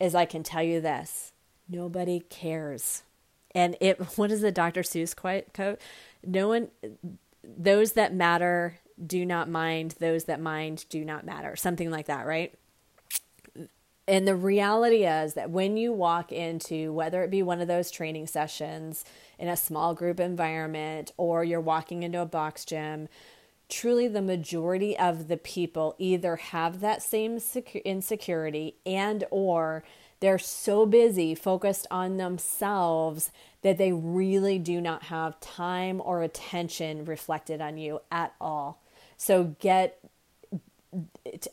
[0.00, 1.32] Is I can tell you this
[1.68, 3.02] nobody cares.
[3.54, 4.82] And it, what is the Dr.
[4.82, 5.46] Seuss quote?
[6.26, 6.68] No one,
[7.42, 11.56] those that matter do not mind, those that mind do not matter.
[11.56, 12.54] Something like that, right?
[14.08, 17.90] And the reality is that when you walk into whether it be one of those
[17.90, 19.04] training sessions
[19.38, 23.08] in a small group environment or you're walking into a box gym,
[23.68, 27.38] truly the majority of the people either have that same
[27.84, 29.84] insecurity and or
[30.20, 33.30] they're so busy focused on themselves
[33.62, 38.82] that they really do not have time or attention reflected on you at all.
[39.16, 39.98] So get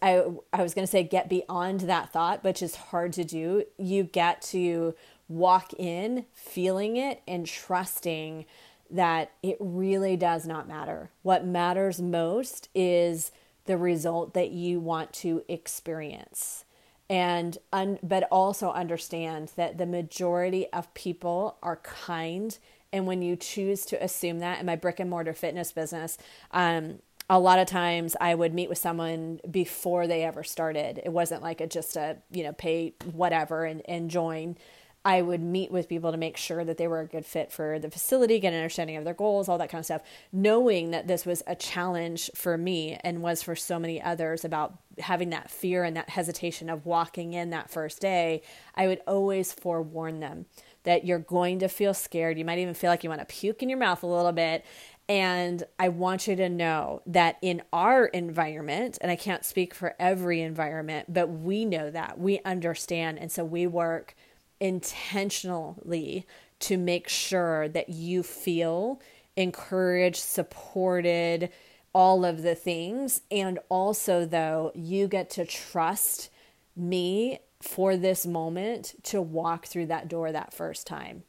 [0.01, 0.23] I,
[0.53, 3.63] I was going to say get beyond that thought, which is hard to do.
[3.77, 4.95] You get to
[5.27, 8.45] walk in feeling it and trusting
[8.89, 11.09] that it really does not matter.
[11.23, 13.31] What matters most is
[13.65, 16.64] the result that you want to experience.
[17.09, 22.57] And un, but also understand that the majority of people are kind
[22.91, 26.17] and when you choose to assume that in my brick and mortar fitness business
[26.51, 31.01] um, a lot of times I would meet with someone before they ever started.
[31.03, 34.57] It wasn't like a just a, you know, pay whatever and, and join.
[35.05, 37.77] I would meet with people to make sure that they were a good fit for
[37.77, 40.01] the facility, get an understanding of their goals, all that kind of stuff,
[40.33, 44.79] knowing that this was a challenge for me and was for so many others about
[44.97, 48.41] having that fear and that hesitation of walking in that first day.
[48.73, 50.47] I would always forewarn them
[50.83, 52.39] that you're going to feel scared.
[52.39, 54.65] You might even feel like you want to puke in your mouth a little bit.
[55.07, 59.93] And I want you to know that in our environment, and I can't speak for
[59.99, 63.19] every environment, but we know that, we understand.
[63.19, 64.15] And so we work
[64.59, 66.25] intentionally
[66.59, 69.01] to make sure that you feel
[69.35, 71.49] encouraged, supported,
[71.93, 73.21] all of the things.
[73.31, 76.29] And also, though, you get to trust
[76.75, 81.23] me for this moment to walk through that door that first time.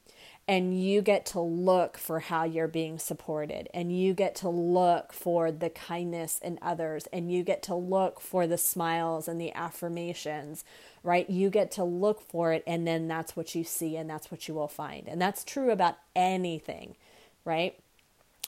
[0.48, 3.68] And you get to look for how you're being supported.
[3.74, 7.08] And you get to look for the kindness in others.
[7.12, 10.64] And you get to look for the smiles and the affirmations
[11.06, 11.30] right?
[11.30, 14.48] You get to look for it and then that's what you see and that's what
[14.48, 15.08] you will find.
[15.08, 16.96] And that's true about anything
[17.46, 17.78] right?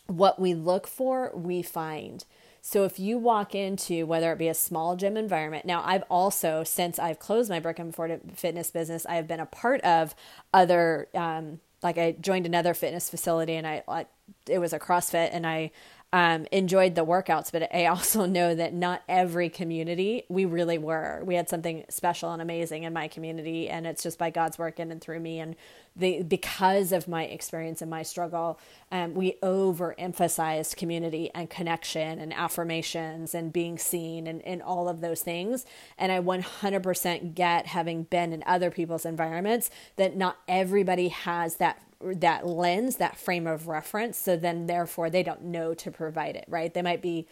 [0.07, 2.27] What we look for we find.
[2.61, 6.65] So if you walk into whether it be a small gym environment, now I've also
[6.65, 10.15] since I've closed my brick and mortar fitness business, I have been a part of
[10.53, 14.07] other um, like I joined another fitness facility and I,
[14.49, 15.71] it was a CrossFit and I
[16.13, 21.23] um, enjoyed the workouts, but I also know that not every community we really were.
[21.25, 24.81] We had something special and amazing in my community, and it's just by God's work
[24.81, 25.39] in and through me.
[25.39, 25.55] And
[25.95, 28.59] the because of my experience and my struggle,
[28.91, 35.01] um, we overemphasized community and connection and affirmations and being seen and, and all of
[35.01, 35.67] those things.
[35.99, 41.83] And I 100% get having been in other people's environments that not everybody has that
[42.01, 44.19] that lens, that frame of reference.
[44.19, 46.73] So then, therefore, they don't know to provide it, right?
[46.73, 47.27] They might be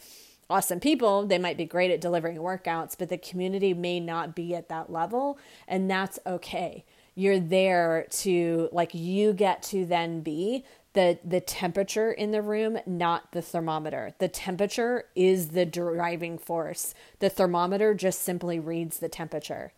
[0.49, 4.55] awesome people, they might be great at delivering workouts, but the community may not be
[4.55, 6.85] at that level, and that's okay.
[7.15, 10.65] You're there to, like, you get to then be
[10.97, 16.95] the the temperature in the room not the thermometer the temperature is the driving force
[17.19, 19.75] the thermometer just simply reads the temperature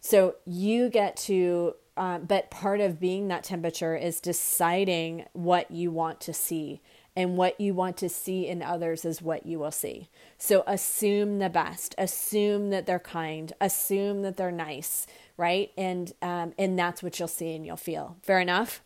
[0.00, 5.90] so you get to um, but part of being that temperature is deciding what you
[5.90, 6.80] want to see.
[7.14, 10.08] And what you want to see in others is what you will see.
[10.38, 11.94] So assume the best.
[11.98, 13.52] Assume that they're kind.
[13.60, 15.70] Assume that they're nice, right?
[15.76, 18.16] And um, and that's what you'll see and you'll feel.
[18.22, 18.80] Fair enough.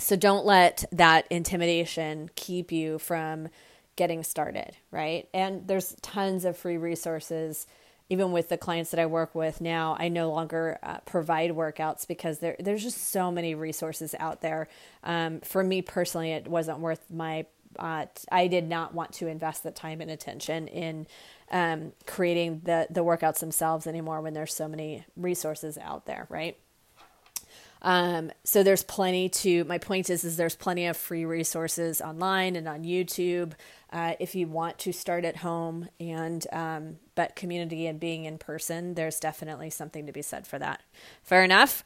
[0.00, 3.48] So don't let that intimidation keep you from
[3.94, 5.28] getting started, right?
[5.32, 7.68] And there's tons of free resources
[8.10, 12.06] even with the clients that I work with now, I no longer uh, provide workouts
[12.06, 14.68] because there there's just so many resources out there.
[15.02, 17.46] Um, for me personally, it wasn't worth my.
[17.76, 21.06] Uh, I did not want to invest the time and attention in
[21.50, 26.56] um, creating the the workouts themselves anymore when there's so many resources out there, right?
[27.84, 29.62] Um, so there's plenty to.
[29.64, 33.52] My point is, is there's plenty of free resources online and on YouTube
[33.94, 38.36] uh, if you want to start at home and um, but community and being in
[38.36, 40.82] person there's definitely something to be said for that
[41.22, 41.84] fair enough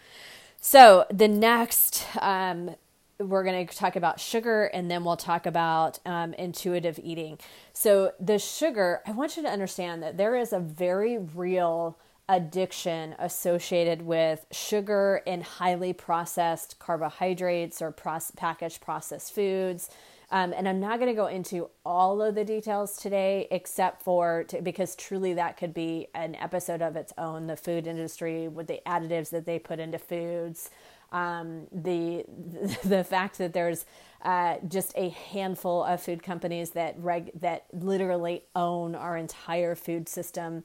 [0.61, 2.75] so the next um,
[3.19, 7.39] we're going to talk about sugar and then we'll talk about um, intuitive eating
[7.75, 13.15] so the sugar i want you to understand that there is a very real addiction
[13.19, 19.89] associated with sugar and highly processed carbohydrates or process, packaged processed foods
[20.31, 24.45] um, and I'm not going to go into all of the details today, except for
[24.49, 27.47] to, because truly that could be an episode of its own.
[27.47, 30.69] The food industry with the additives that they put into foods,
[31.13, 32.25] um, the
[32.85, 33.87] the fact that there's
[34.21, 40.11] uh, just a handful of food companies that reg- that literally own our entire food
[40.11, 40.65] system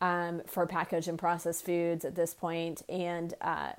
[0.00, 3.72] um, for packaged and processed foods at this point, and uh,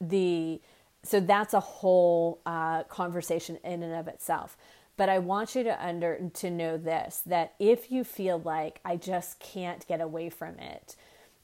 [0.00, 0.60] the
[1.02, 4.56] so that's a whole uh, conversation in and of itself.
[4.96, 8.96] But i want you to under to know this that if you feel like i
[8.96, 10.96] just can't get away from it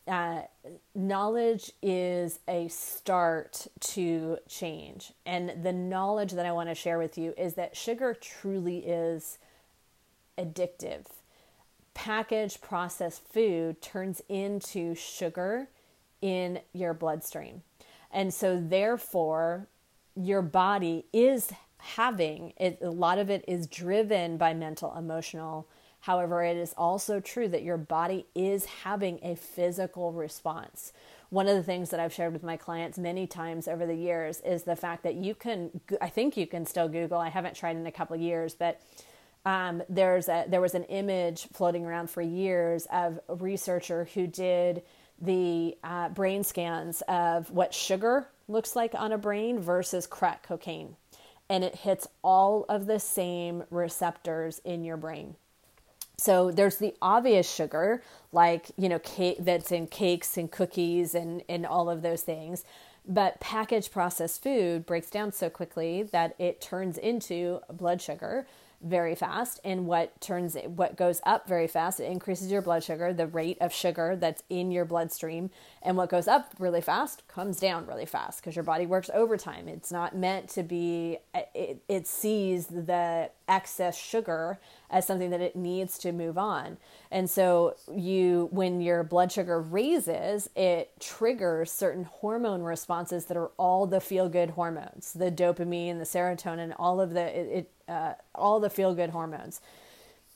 [0.07, 0.43] uh,
[0.95, 5.13] knowledge is a start to change.
[5.25, 9.39] And the knowledge that i want to share with you is that sugar truly is
[10.39, 11.07] addictive
[11.95, 15.69] packaged processed food turns into sugar
[16.21, 17.63] in your bloodstream
[18.15, 19.67] and so, therefore,
[20.15, 25.69] your body is having it, a lot of it is driven by mental, emotional.
[26.01, 30.93] However, it is also true that your body is having a physical response.
[31.31, 34.41] one of the things that I've shared with my clients many times over the years
[34.43, 37.19] is the fact that you can, I think you can still Google.
[37.19, 38.81] I haven't tried in a couple years, but
[39.45, 44.27] um, there's a, there was an image floating around for years of a researcher who
[44.27, 44.83] did
[45.21, 50.97] the uh, brain scans of what sugar looks like on a brain versus crack cocaine.
[51.49, 55.37] And it hits all of the same receptors in your brain.
[56.17, 61.43] So there's the obvious sugar, like, you know, cake that's in cakes and cookies and,
[61.49, 62.65] and all of those things.
[63.07, 68.47] But packaged processed food breaks down so quickly that it turns into blood sugar
[68.83, 73.13] very fast and what turns what goes up very fast it increases your blood sugar
[73.13, 75.51] the rate of sugar that's in your bloodstream
[75.85, 79.69] and what goes up really fast comes down really fast because your body works overtime
[79.69, 81.19] it's not meant to be
[81.55, 84.59] it, it sees the excess sugar
[84.91, 86.77] as something that it needs to move on.
[87.11, 93.51] And so you when your blood sugar raises, it triggers certain hormone responses that are
[93.57, 98.61] all the feel good hormones, the dopamine, the serotonin, all of the it, uh, all
[98.61, 99.61] the feel good hormones.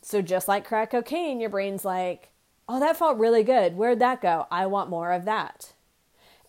[0.02, 2.30] So just like crack cocaine, your brain's like,
[2.68, 3.76] "Oh, that felt really good.
[3.76, 4.46] Where'd that go?
[4.50, 5.72] I want more of that."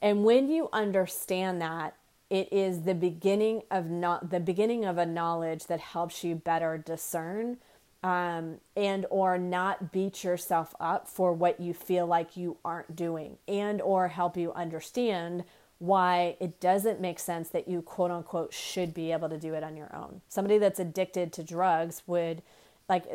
[0.02, 1.96] And when you understand that,
[2.30, 6.78] it is the beginning of not the beginning of a knowledge that helps you better
[6.78, 7.58] discern
[8.04, 13.38] um, and or not beat yourself up for what you feel like you aren't doing
[13.48, 15.44] and or help you understand
[15.80, 19.64] why it doesn't make sense that you quote unquote should be able to do it
[19.64, 22.42] on your own somebody that's addicted to drugs would
[22.88, 23.06] like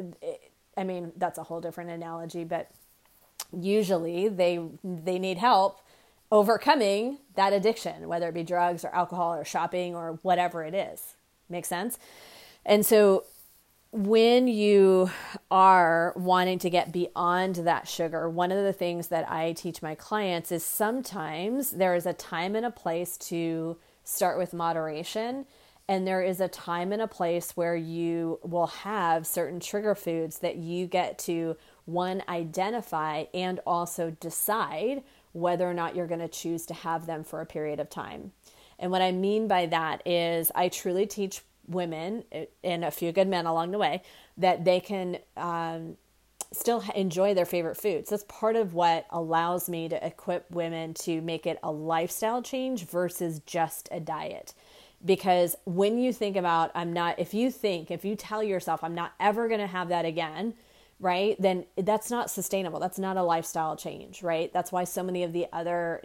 [0.76, 2.70] i mean that's a whole different analogy but
[3.52, 5.80] usually they they need help
[6.30, 11.14] overcoming that addiction whether it be drugs or alcohol or shopping or whatever it is
[11.48, 11.98] make sense
[12.66, 13.24] and so
[13.94, 15.08] when you
[15.52, 19.94] are wanting to get beyond that sugar, one of the things that I teach my
[19.94, 25.46] clients is sometimes there is a time and a place to start with moderation.
[25.86, 30.40] And there is a time and a place where you will have certain trigger foods
[30.40, 36.28] that you get to one, identify and also decide whether or not you're going to
[36.28, 38.32] choose to have them for a period of time.
[38.78, 42.24] And what I mean by that is, I truly teach women
[42.62, 44.02] and a few good men along the way
[44.36, 45.96] that they can um,
[46.52, 48.10] still enjoy their favorite foods.
[48.10, 52.86] That's part of what allows me to equip women to make it a lifestyle change
[52.86, 54.54] versus just a diet.
[55.04, 58.94] Because when you think about, I'm not, if you think, if you tell yourself, I'm
[58.94, 60.54] not ever going to have that again,
[61.04, 61.36] right?
[61.38, 62.80] Then that's not sustainable.
[62.80, 64.50] That's not a lifestyle change, right?
[64.54, 66.00] That's why so many of the other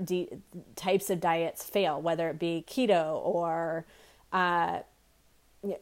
[0.75, 3.85] types of diets fail, whether it be keto or,
[4.33, 4.79] uh,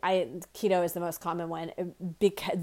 [0.04, 1.86] I keto is the most common one uh,
[2.20, 2.60] because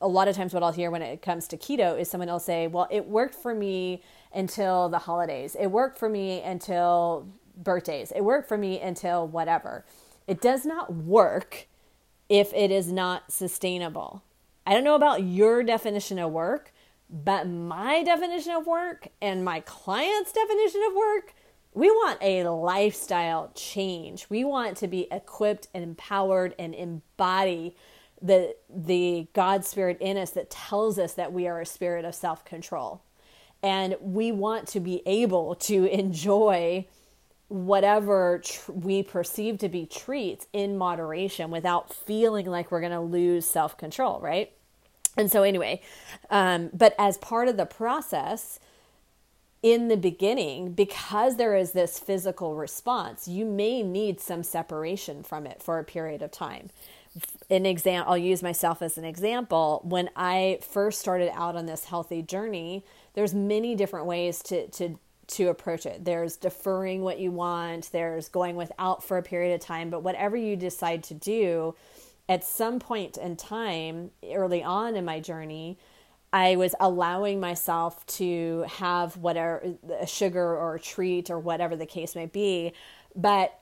[0.00, 2.38] a lot of times what I'll hear when it comes to keto is someone will
[2.38, 4.02] say, "Well, it worked for me
[4.34, 5.54] until the holidays.
[5.58, 8.12] It worked for me until birthdays.
[8.12, 9.84] It worked for me until whatever."
[10.26, 11.68] It does not work
[12.28, 14.22] if it is not sustainable.
[14.66, 16.72] I don't know about your definition of work,
[17.10, 21.34] but my definition of work and my client's definition of work
[21.74, 24.26] we want a lifestyle change.
[24.28, 27.76] We want to be equipped and empowered and embody
[28.20, 32.14] the the God spirit in us that tells us that we are a spirit of
[32.14, 33.02] self-control.
[33.62, 36.86] And we want to be able to enjoy
[37.52, 43.00] whatever tr- we perceive to be treats in moderation without feeling like we're going to
[43.00, 44.52] lose self-control, right?
[45.16, 45.82] And so anyway,
[46.30, 48.58] um, but as part of the process,
[49.62, 55.46] in the beginning, because there is this physical response, you may need some separation from
[55.46, 56.70] it for a period of time.
[57.48, 59.82] An example, I'll use myself as an example.
[59.84, 62.84] When I first started out on this healthy journey,
[63.14, 64.98] there's many different ways to to
[65.28, 66.04] to approach it.
[66.04, 70.36] There's deferring what you want, there's going without for a period of time, but whatever
[70.36, 71.74] you decide to do,
[72.28, 75.78] at some point in time early on in my journey,
[76.32, 81.84] I was allowing myself to have whatever a sugar or a treat or whatever the
[81.84, 82.72] case may be.
[83.14, 83.58] But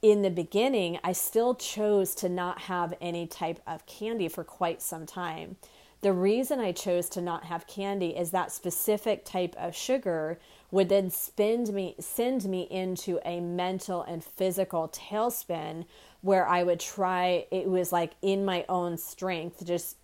[0.00, 4.80] in the beginning, I still chose to not have any type of candy for quite
[4.80, 5.56] some time.
[6.04, 10.38] The reason I chose to not have candy is that specific type of sugar
[10.70, 15.86] would then spend me send me into a mental and physical tailspin
[16.20, 19.96] where I would try it was like in my own strength just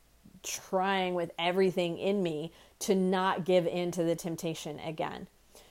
[0.42, 5.26] trying with everything in me to not give in to the temptation again.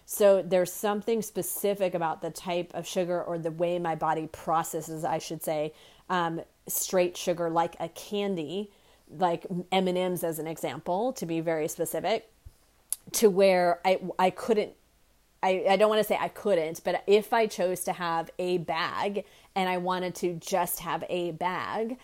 [0.06, 5.04] So there's something specific about the type of sugar or the way my body processes,
[5.04, 5.74] I should say,
[6.08, 8.70] um, straight sugar like a candy,
[9.18, 12.32] like M and M's as an example, to be very specific,
[13.14, 14.74] to where I I couldn't
[15.42, 18.58] I, I don't want to say I couldn't, but if I chose to have a
[18.58, 19.24] bag
[19.56, 21.98] and I wanted to just have a bag,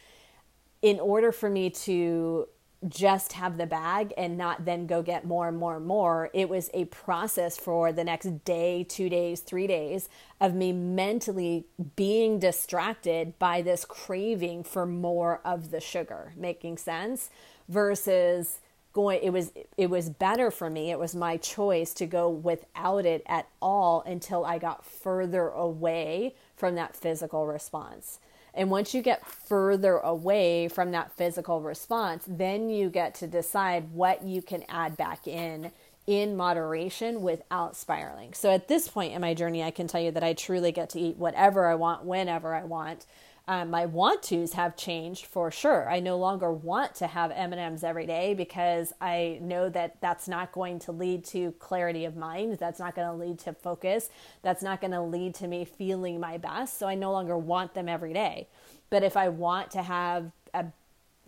[0.81, 2.47] in order for me to
[2.87, 6.49] just have the bag and not then go get more and more and more, it
[6.49, 10.09] was a process for the next day, two days, three days
[10.39, 11.65] of me mentally
[11.95, 17.29] being distracted by this craving for more of the sugar, making sense?
[17.67, 18.59] Versus
[18.93, 20.91] going it was it was better for me.
[20.91, 26.35] It was my choice to go without it at all until i got further away
[26.55, 28.19] from that physical response
[28.55, 33.91] and once you get further away from that physical response then you get to decide
[33.91, 35.71] what you can add back in
[36.07, 38.31] in moderation without spiraling.
[38.33, 40.89] So at this point in my journey i can tell you that i truly get
[40.91, 43.05] to eat whatever i want whenever i want
[43.47, 45.87] um, my want tos have changed for sure.
[45.89, 50.01] I no longer want to have M and M's every day because I know that
[50.01, 52.57] that's not going to lead to clarity of mind.
[52.57, 54.09] That's not going to lead to focus.
[54.41, 56.79] That's not going to lead to me feeling my best.
[56.79, 58.47] So I no longer want them every day.
[58.89, 60.65] But if I want to have a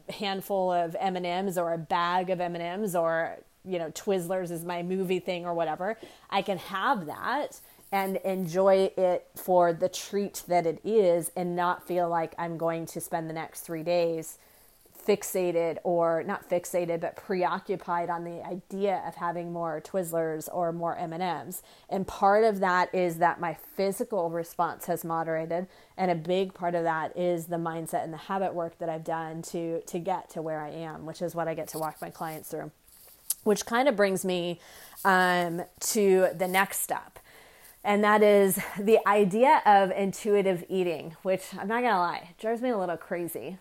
[0.09, 3.91] handful of M and M's or a bag of M and M's or you know
[3.91, 5.97] Twizzlers is my movie thing or whatever,
[6.31, 7.59] I can have that
[7.91, 12.85] and enjoy it for the treat that it is and not feel like I'm going
[12.87, 14.37] to spend the next three days
[15.07, 20.97] fixated or not fixated but preoccupied on the idea of having more twizzlers or more
[20.97, 21.61] m&ms.
[21.89, 26.75] And part of that is that my physical response has moderated and a big part
[26.75, 30.29] of that is the mindset and the habit work that i've done to to get
[30.31, 32.69] to where i am which is what i get to walk my clients through.
[33.43, 34.59] Which kind of brings me
[35.05, 37.19] um, to the next step
[37.83, 42.69] and that is the idea of intuitive eating, which I'm not gonna lie, drives me
[42.69, 43.57] a little crazy.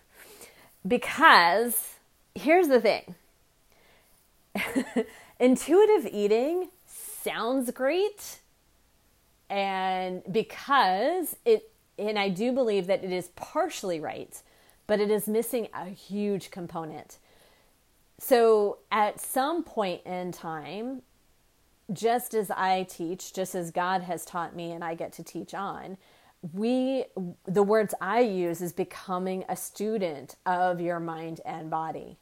[0.87, 1.95] Because
[2.35, 3.15] here's the thing
[5.39, 8.39] intuitive eating sounds great,
[9.49, 14.41] and because it, and I do believe that it is partially right,
[14.87, 17.17] but it is missing a huge component.
[18.19, 21.03] So at some point in time,
[21.91, 25.53] just as I teach, just as God has taught me and I get to teach
[25.53, 25.97] on,
[26.53, 27.05] we
[27.45, 32.17] the words I use is becoming a student of your mind and body.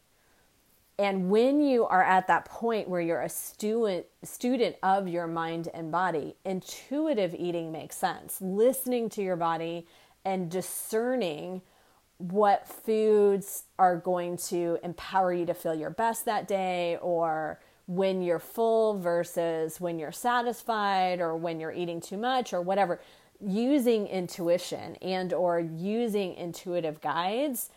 [0.97, 5.67] And when you are at that point where you're a student student of your mind
[5.73, 8.41] and body, intuitive eating makes sense.
[8.41, 9.87] Listening to your body
[10.23, 11.61] and discerning
[12.17, 18.21] what foods are going to empower you to feel your best that day or when
[18.21, 22.99] you're full versus when you're satisfied or when you're eating too much or whatever.
[23.39, 27.69] Using intuition and or using intuitive guides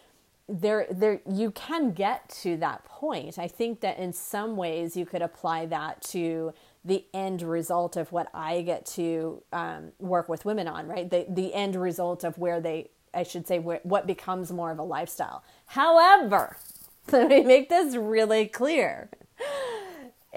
[0.48, 3.38] there there you can get to that point.
[3.38, 6.54] I think that in some ways you could apply that to
[6.84, 11.10] the end result of what i get to um, work with women on right?
[11.10, 14.78] The, the end result of where they i should say where, what becomes more of
[14.78, 15.44] a lifestyle.
[15.66, 16.56] However
[17.12, 19.10] let me make this really clear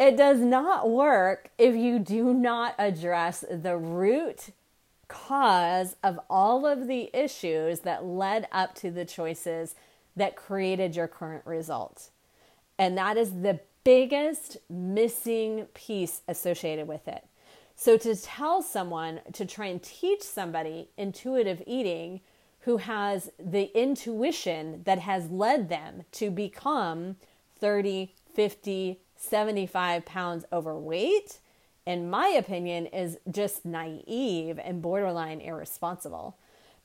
[0.02, 4.50] it does not work if you do not address the root
[5.08, 9.76] cause of all of the issues that led up to the choices
[10.16, 12.10] that created your current result.
[12.80, 17.24] And that is the biggest missing piece associated with it.
[17.76, 22.22] So, to tell someone to try and teach somebody intuitive eating
[22.62, 27.18] who has the intuition that has led them to become
[27.60, 31.40] 30, 50, 75 pounds overweight,
[31.86, 36.36] in my opinion, is just naive and borderline irresponsible.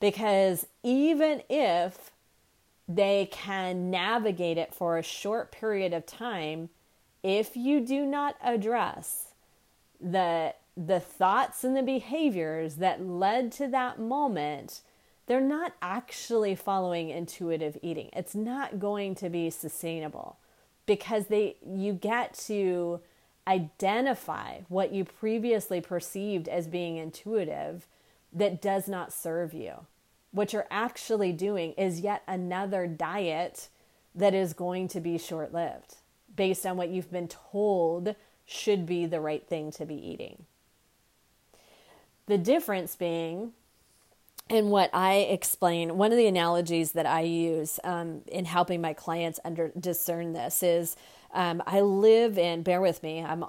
[0.00, 2.12] Because even if
[2.88, 6.68] they can navigate it for a short period of time,
[7.22, 9.28] if you do not address
[10.00, 14.82] the the thoughts and the behaviors that led to that moment,
[15.24, 18.10] they're not actually following intuitive eating.
[18.12, 20.36] It's not going to be sustainable
[20.86, 23.00] because they you get to
[23.48, 27.86] identify what you previously perceived as being intuitive
[28.32, 29.86] that does not serve you.
[30.32, 33.68] What you're actually doing is yet another diet
[34.14, 35.96] that is going to be short lived
[36.34, 38.14] based on what you've been told
[38.44, 40.44] should be the right thing to be eating.
[42.26, 43.52] The difference being
[44.48, 48.92] and what I explain, one of the analogies that I use um, in helping my
[48.92, 50.96] clients under discern this is
[51.32, 52.62] um, I live in.
[52.62, 53.22] Bear with me.
[53.22, 53.44] I'm.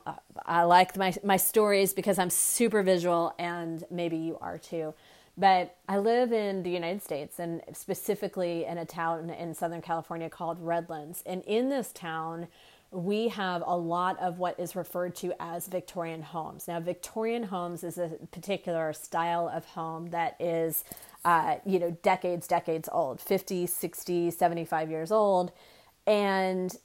[0.46, 4.94] I like my my stories because I'm super visual, and maybe you are too.
[5.38, 10.30] But I live in the United States, and specifically in a town in Southern California
[10.30, 11.24] called Redlands.
[11.26, 12.48] And in this town,
[12.92, 16.68] we have a lot of what is referred to as Victorian homes.
[16.68, 20.84] Now, Victorian homes is a particular style of home that is,
[21.26, 25.52] uh, you know, decades, decades old 50, 60, 75 years old.
[26.06, 26.76] And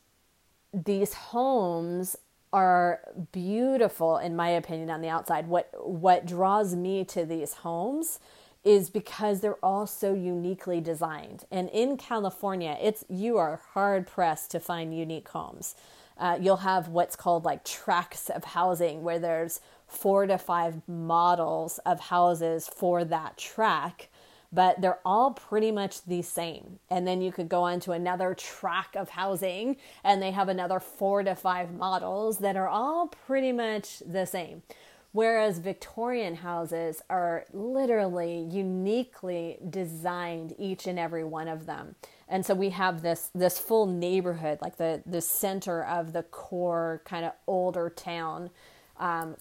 [0.75, 2.17] these homes
[2.53, 3.01] are
[3.31, 8.19] beautiful in my opinion on the outside what what draws me to these homes
[8.65, 14.51] is because they're all so uniquely designed and in california it's you are hard pressed
[14.51, 15.75] to find unique homes
[16.19, 21.79] uh, you'll have what's called like tracts of housing where there's four to five models
[21.85, 24.09] of houses for that track
[24.53, 26.79] but they're all pretty much the same.
[26.91, 30.79] And then you could go on to another track of housing and they have another
[30.79, 34.63] four to five models that are all pretty much the same.
[35.13, 41.97] Whereas Victorian houses are literally uniquely designed, each and every one of them.
[42.29, 47.03] And so we have this this full neighborhood, like the the center of the core
[47.05, 48.49] kind of older town,
[48.99, 49.37] um,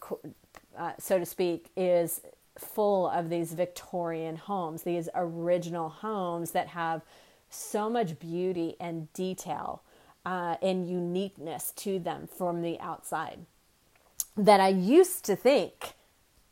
[0.78, 2.19] uh, so to speak, is
[2.57, 7.01] full of these Victorian homes, these original homes that have
[7.49, 9.84] so much beauty and detail
[10.26, 13.39] uh, and uniqueness to them from the outside
[14.38, 15.93] that I used to think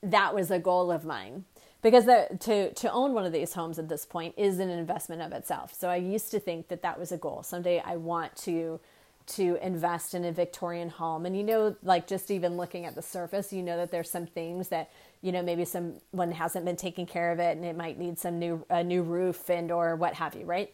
[0.02, 1.46] that was a goal of mine
[1.82, 5.22] because the, to to own one of these homes at this point is an investment
[5.22, 5.74] of itself.
[5.74, 7.44] So I used to think that that was a goal.
[7.44, 8.80] Someday I want to
[9.28, 11.26] to invest in a Victorian home.
[11.26, 14.26] And you know, like just even looking at the surface, you know that there's some
[14.26, 14.90] things that
[15.22, 18.40] you know maybe someone hasn't been taking care of it, and it might need some
[18.40, 20.74] new a new roof and or what have you, right?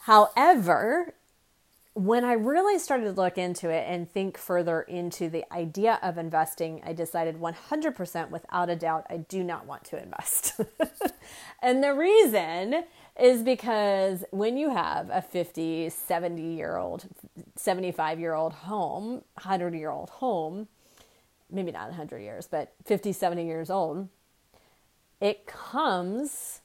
[0.00, 1.14] However,
[1.96, 6.18] when I really started to look into it and think further into the idea of
[6.18, 10.60] investing, I decided 100% without a doubt I do not want to invest.
[11.62, 12.84] and the reason
[13.18, 17.06] is because when you have a 50, 70 year old,
[17.54, 20.68] 75 year old home, 100 year old home,
[21.50, 24.10] maybe not 100 years, but 50, 70 years old,
[25.18, 26.60] it comes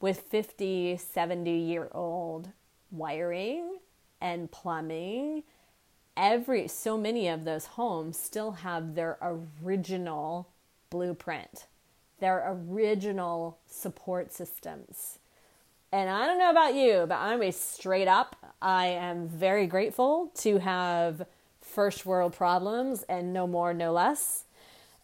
[0.00, 2.48] with 50, 70 year old
[2.90, 3.80] wiring
[4.20, 5.42] and plumbing.
[6.16, 10.48] Every so many of those homes still have their original
[10.90, 11.66] blueprint,
[12.18, 15.20] their original support systems
[15.92, 18.36] and I don't know about you, but I'm a straight up.
[18.62, 21.26] I am very grateful to have
[21.60, 24.44] first world problems and no more, no less.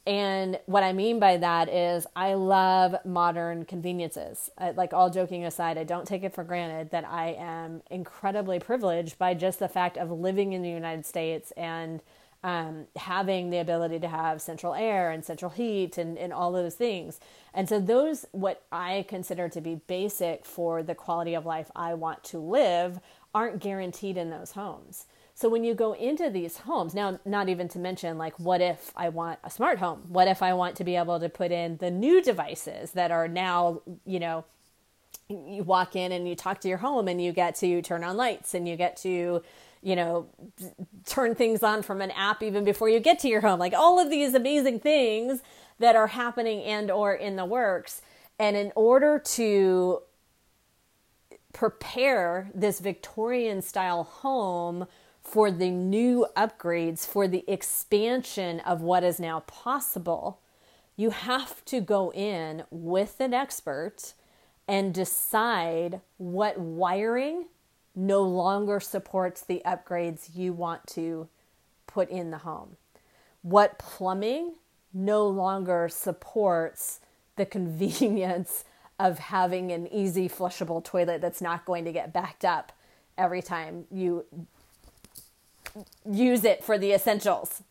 [0.06, 4.50] And what I mean by that is, I love modern conveniences.
[4.56, 8.60] I, like, all joking aside, I don't take it for granted that I am incredibly
[8.60, 12.00] privileged by just the fact of living in the United States and
[12.44, 16.76] um, having the ability to have central air and central heat and, and all those
[16.76, 17.18] things.
[17.52, 21.94] And so, those, what I consider to be basic for the quality of life I
[21.94, 23.00] want to live,
[23.34, 25.06] aren't guaranteed in those homes.
[25.38, 28.90] So, when you go into these homes, now, not even to mention, like, what if
[28.96, 30.04] I want a smart home?
[30.08, 33.28] What if I want to be able to put in the new devices that are
[33.28, 34.46] now, you know,
[35.28, 38.16] you walk in and you talk to your home and you get to turn on
[38.16, 39.42] lights and you get to
[39.82, 40.26] you know,
[41.06, 43.60] turn things on from an app even before you get to your home.
[43.60, 45.42] Like all of these amazing things
[45.78, 48.02] that are happening and or in the works.
[48.36, 50.00] And in order to
[51.52, 54.86] prepare this Victorian style home
[55.26, 60.38] for the new upgrades, for the expansion of what is now possible,
[60.96, 64.14] you have to go in with an expert
[64.68, 67.46] and decide what wiring
[67.94, 71.28] no longer supports the upgrades you want to
[71.88, 72.76] put in the home.
[73.42, 74.54] What plumbing
[74.94, 77.00] no longer supports
[77.34, 78.64] the convenience
[78.98, 82.72] of having an easy flushable toilet that's not going to get backed up
[83.18, 84.24] every time you
[86.10, 87.62] use it for the essentials.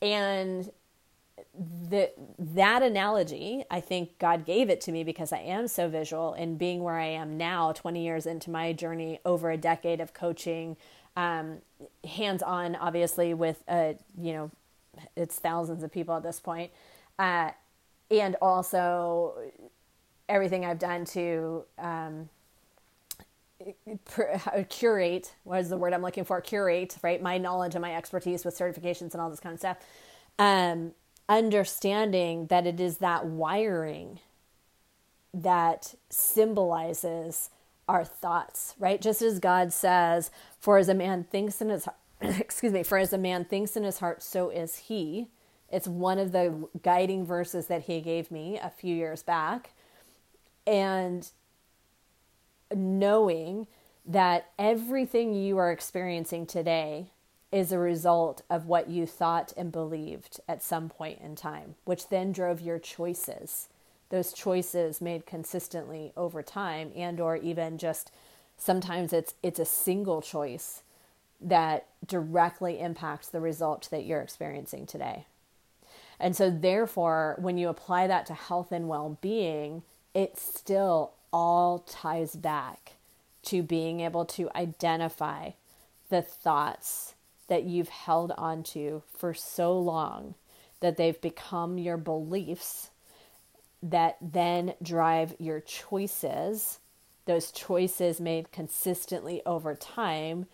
[0.00, 0.70] And
[1.90, 6.34] the, that analogy, I think God gave it to me because I am so visual
[6.34, 10.12] and being where I am now, 20 years into my journey, over a decade of
[10.12, 10.76] coaching,
[11.16, 11.58] um,
[12.04, 14.50] hands on, obviously, with, uh, you know,
[15.16, 16.70] it's thousands of people at this point,
[17.18, 17.50] uh,
[18.10, 19.34] and also
[20.28, 22.28] everything I've done to um,
[24.68, 26.40] curate, what is the word I'm looking for?
[26.40, 27.20] Curate, right?
[27.20, 29.78] My knowledge and my expertise with certifications and all this kind of stuff.
[30.38, 30.92] Um,
[31.28, 34.20] understanding that it is that wiring
[35.34, 37.50] that symbolizes
[37.88, 39.00] our thoughts, right?
[39.00, 40.30] Just as God says,
[40.60, 41.88] for as a man thinks in his
[42.20, 45.28] excuse me, for as a man thinks in his heart, so is he.
[45.70, 49.70] It's one of the guiding verses that he gave me a few years back.
[50.66, 51.30] And
[52.74, 53.66] knowing
[54.06, 57.06] that everything you are experiencing today
[57.50, 62.08] is a result of what you thought and believed at some point in time, which
[62.08, 63.68] then drove your choices.
[64.10, 68.10] Those choices made consistently over time and or even just
[68.56, 70.82] sometimes it's it's a single choice
[71.40, 75.26] that directly impacts the result that you're experiencing today.
[76.18, 79.82] And so therefore when you apply that to health and well-being,
[80.14, 82.94] it still all ties back
[83.42, 85.50] to being able to identify
[86.08, 87.14] the thoughts
[87.48, 90.34] that you've held onto for so long
[90.80, 92.90] that they've become your beliefs
[93.82, 96.78] that then drive your choices.
[97.26, 100.46] Those choices made consistently over time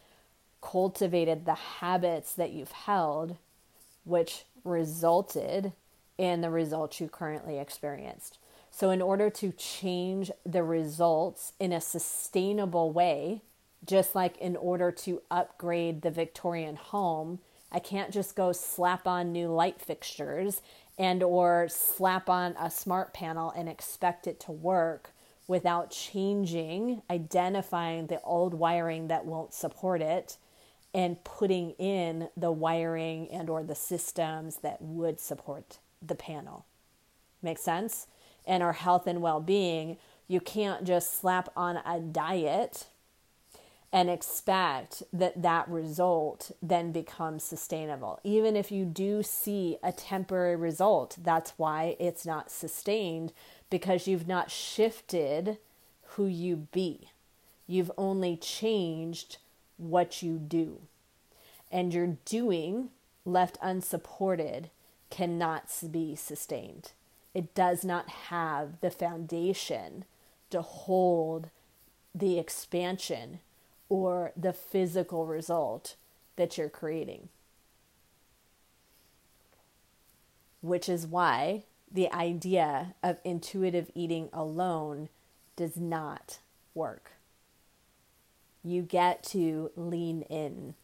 [0.60, 3.36] cultivated the habits that you've held,
[4.04, 5.72] which resulted
[6.16, 8.38] in the results you currently experienced.
[8.76, 13.42] So, in order to change the results in a sustainable way,
[13.86, 17.38] just like in order to upgrade the Victorian home,
[17.70, 20.60] I can't just go slap on new light fixtures
[20.98, 25.12] and or slap on a smart panel and expect it to work
[25.46, 30.36] without changing, identifying the old wiring that won't support it
[30.92, 36.66] and putting in the wiring and or the systems that would support the panel.
[37.40, 38.08] Make sense?
[38.46, 39.96] And our health and well-being,
[40.28, 42.86] you can't just slap on a diet
[43.92, 48.18] and expect that that result then becomes sustainable.
[48.24, 53.32] Even if you do see a temporary result, that's why it's not sustained
[53.70, 55.58] because you've not shifted
[56.02, 57.08] who you be.
[57.68, 59.38] You've only changed
[59.76, 60.80] what you do.
[61.70, 62.90] And your doing,
[63.24, 64.70] left unsupported,
[65.08, 66.92] cannot be sustained.
[67.34, 70.04] It does not have the foundation
[70.50, 71.50] to hold
[72.14, 73.40] the expansion
[73.88, 75.96] or the physical result
[76.36, 77.28] that you're creating.
[80.60, 85.08] Which is why the idea of intuitive eating alone
[85.56, 86.38] does not
[86.74, 87.12] work.
[88.62, 90.74] You get to lean in.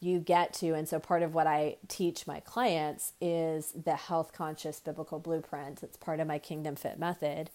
[0.00, 4.32] You get to, and so part of what I teach my clients is the health
[4.32, 5.82] conscious biblical blueprint.
[5.82, 7.50] It's part of my Kingdom Fit method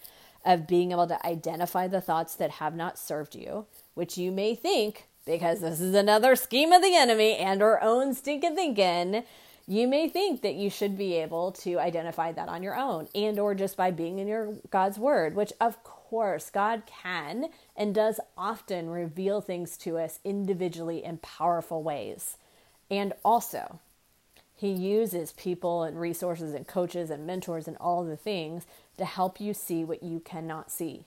[0.46, 4.56] of being able to identify the thoughts that have not served you, which you may
[4.56, 9.24] think, because this is another scheme of the enemy and our own stinking thinking,
[9.66, 13.40] you may think that you should be able to identify that on your own and
[13.40, 15.78] or just by being in your God's word, which of
[16.14, 22.38] course God can and does often reveal things to us individually in powerful ways.
[22.92, 23.80] And also,
[24.56, 28.68] he uses people and resources and coaches and mentors and all the things
[29.00, 31.06] to help you see what you cannot see.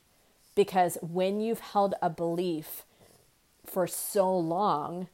[0.56, 2.82] Because when you've held a belief
[3.64, 5.06] for so long,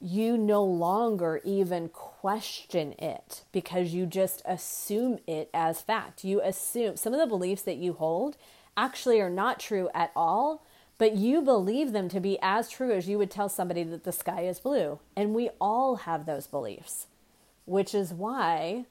[0.00, 6.24] you no longer even question it because you just assume it as fact.
[6.24, 8.38] You assume some of the beliefs that you hold
[8.76, 10.64] actually are not true at all,
[10.98, 14.12] but you believe them to be as true as you would tell somebody that the
[14.12, 14.98] sky is blue.
[15.16, 17.06] And we all have those beliefs,
[17.64, 18.86] which is why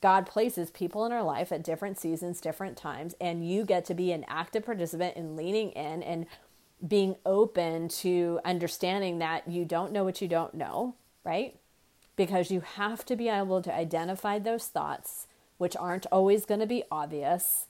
[0.00, 3.94] God places people in our life at different seasons, different times, and you get to
[3.94, 6.26] be an active participant in leaning in and
[6.86, 11.56] being open to understanding that you don't know what you don't know, right?
[12.16, 15.26] Because you have to be able to identify those thoughts,
[15.56, 17.66] which aren't always going to be obvious,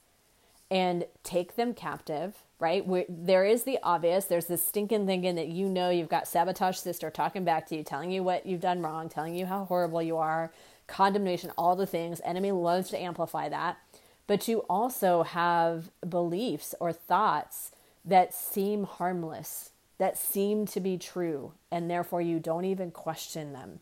[0.71, 2.87] and take them captive, right?
[2.87, 6.77] Where there is the obvious, there's this stinking thinking that you know you've got sabotage
[6.77, 10.03] sister talking back to you, telling you what you've done wrong, telling you how horrible
[10.03, 10.53] you are,
[10.87, 12.21] condemnation, all the things.
[12.25, 13.79] Enemy loves to amplify that.
[14.27, 17.73] But you also have beliefs or thoughts
[18.05, 23.81] that seem harmless, that seem to be true, and therefore you don't even question them.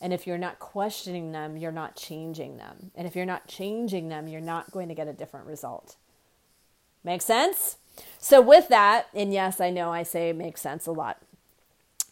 [0.00, 2.92] And if you're not questioning them, you're not changing them.
[2.94, 5.96] And if you're not changing them, you're not going to get a different result.
[7.08, 7.78] Make sense?
[8.18, 11.16] So, with that, and yes, I know I say makes sense a lot.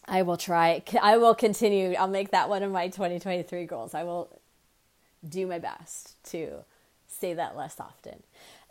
[0.07, 0.81] I will try.
[0.99, 1.93] I will continue.
[1.93, 3.93] I'll make that one of my 2023 goals.
[3.93, 4.27] I will
[5.23, 6.63] do my best to
[7.05, 8.23] say that less often.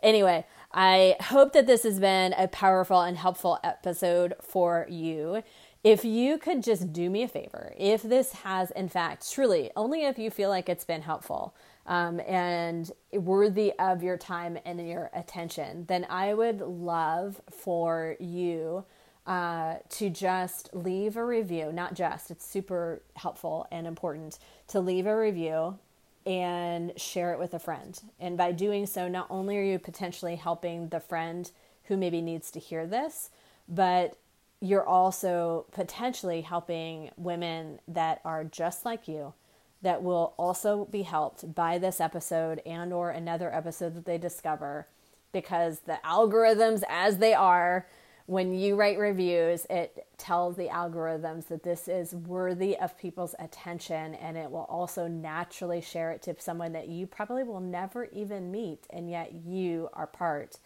[0.03, 5.43] Anyway, I hope that this has been a powerful and helpful episode for you.
[5.81, 10.03] If you could just do me a favor, if this has, in fact, truly, only
[10.03, 11.55] if you feel like it's been helpful
[11.87, 18.85] um, and worthy of your time and your attention, then I would love for you
[19.25, 25.05] uh, to just leave a review, not just, it's super helpful and important to leave
[25.05, 25.77] a review
[26.25, 28.01] and share it with a friend.
[28.19, 31.49] And by doing so, not only are you potentially helping the friend
[31.85, 33.29] who maybe needs to hear this,
[33.67, 34.17] but
[34.59, 39.33] you're also potentially helping women that are just like you
[39.81, 44.87] that will also be helped by this episode and or another episode that they discover
[45.31, 47.87] because the algorithms as they are
[48.27, 54.15] when you write reviews, it tells the algorithms that this is worthy of people's attention
[54.15, 58.51] and it will also naturally share it to someone that you probably will never even
[58.51, 60.57] meet, and yet you are part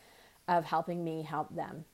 [0.48, 1.86] of helping me help them.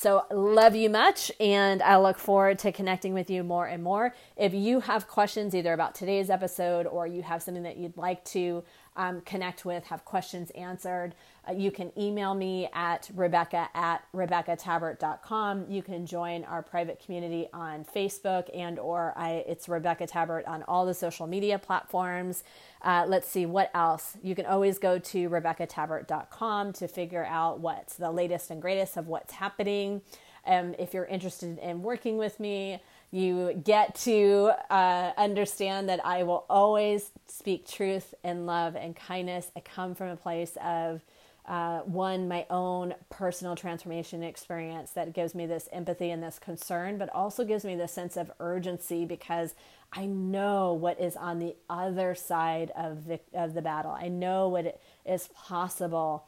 [0.00, 4.14] So, love you much, and I look forward to connecting with you more and more.
[4.36, 8.24] If you have questions either about today's episode or you have something that you'd like
[8.26, 8.62] to
[8.98, 11.14] um, connect with, have questions answered,
[11.48, 15.66] uh, you can email me at rebecca at rebeccatabbert.com.
[15.70, 20.64] You can join our private community on Facebook and or I, it's Rebecca Tabbert on
[20.64, 22.42] all the social media platforms.
[22.82, 24.16] Uh, let's see what else.
[24.22, 29.06] You can always go to rebeccatabbert.com to figure out what's the latest and greatest of
[29.06, 30.02] what's happening.
[30.44, 32.80] Um, if you're interested in working with me,
[33.10, 39.50] you get to uh, understand that I will always speak truth and love and kindness.
[39.56, 41.02] I come from a place of
[41.46, 46.98] uh, one, my own personal transformation experience that gives me this empathy and this concern,
[46.98, 49.54] but also gives me this sense of urgency because
[49.90, 53.92] I know what is on the other side of the, of the battle.
[53.92, 56.26] I know what is possible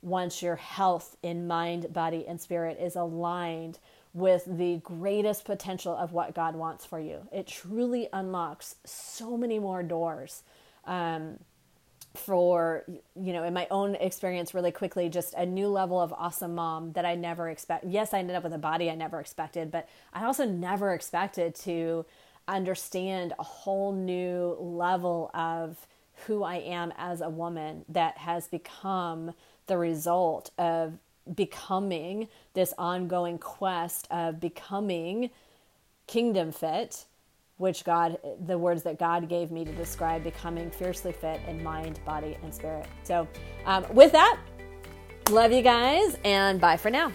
[0.00, 3.78] once your health in mind, body, and spirit is aligned
[4.14, 7.26] with the greatest potential of what God wants for you.
[7.32, 10.42] It truly unlocks so many more doors.
[10.84, 11.38] Um,
[12.14, 12.84] for
[13.14, 16.92] you know in my own experience really quickly just a new level of awesome mom
[16.92, 19.88] that i never expect yes i ended up with a body i never expected but
[20.12, 22.04] i also never expected to
[22.46, 25.86] understand a whole new level of
[26.26, 29.32] who i am as a woman that has become
[29.66, 30.98] the result of
[31.34, 35.30] becoming this ongoing quest of becoming
[36.06, 37.06] kingdom fit
[37.62, 42.00] which God, the words that God gave me to describe becoming fiercely fit in mind,
[42.04, 42.86] body, and spirit.
[43.04, 43.28] So,
[43.66, 44.36] um, with that,
[45.30, 47.12] love you guys, and bye for now.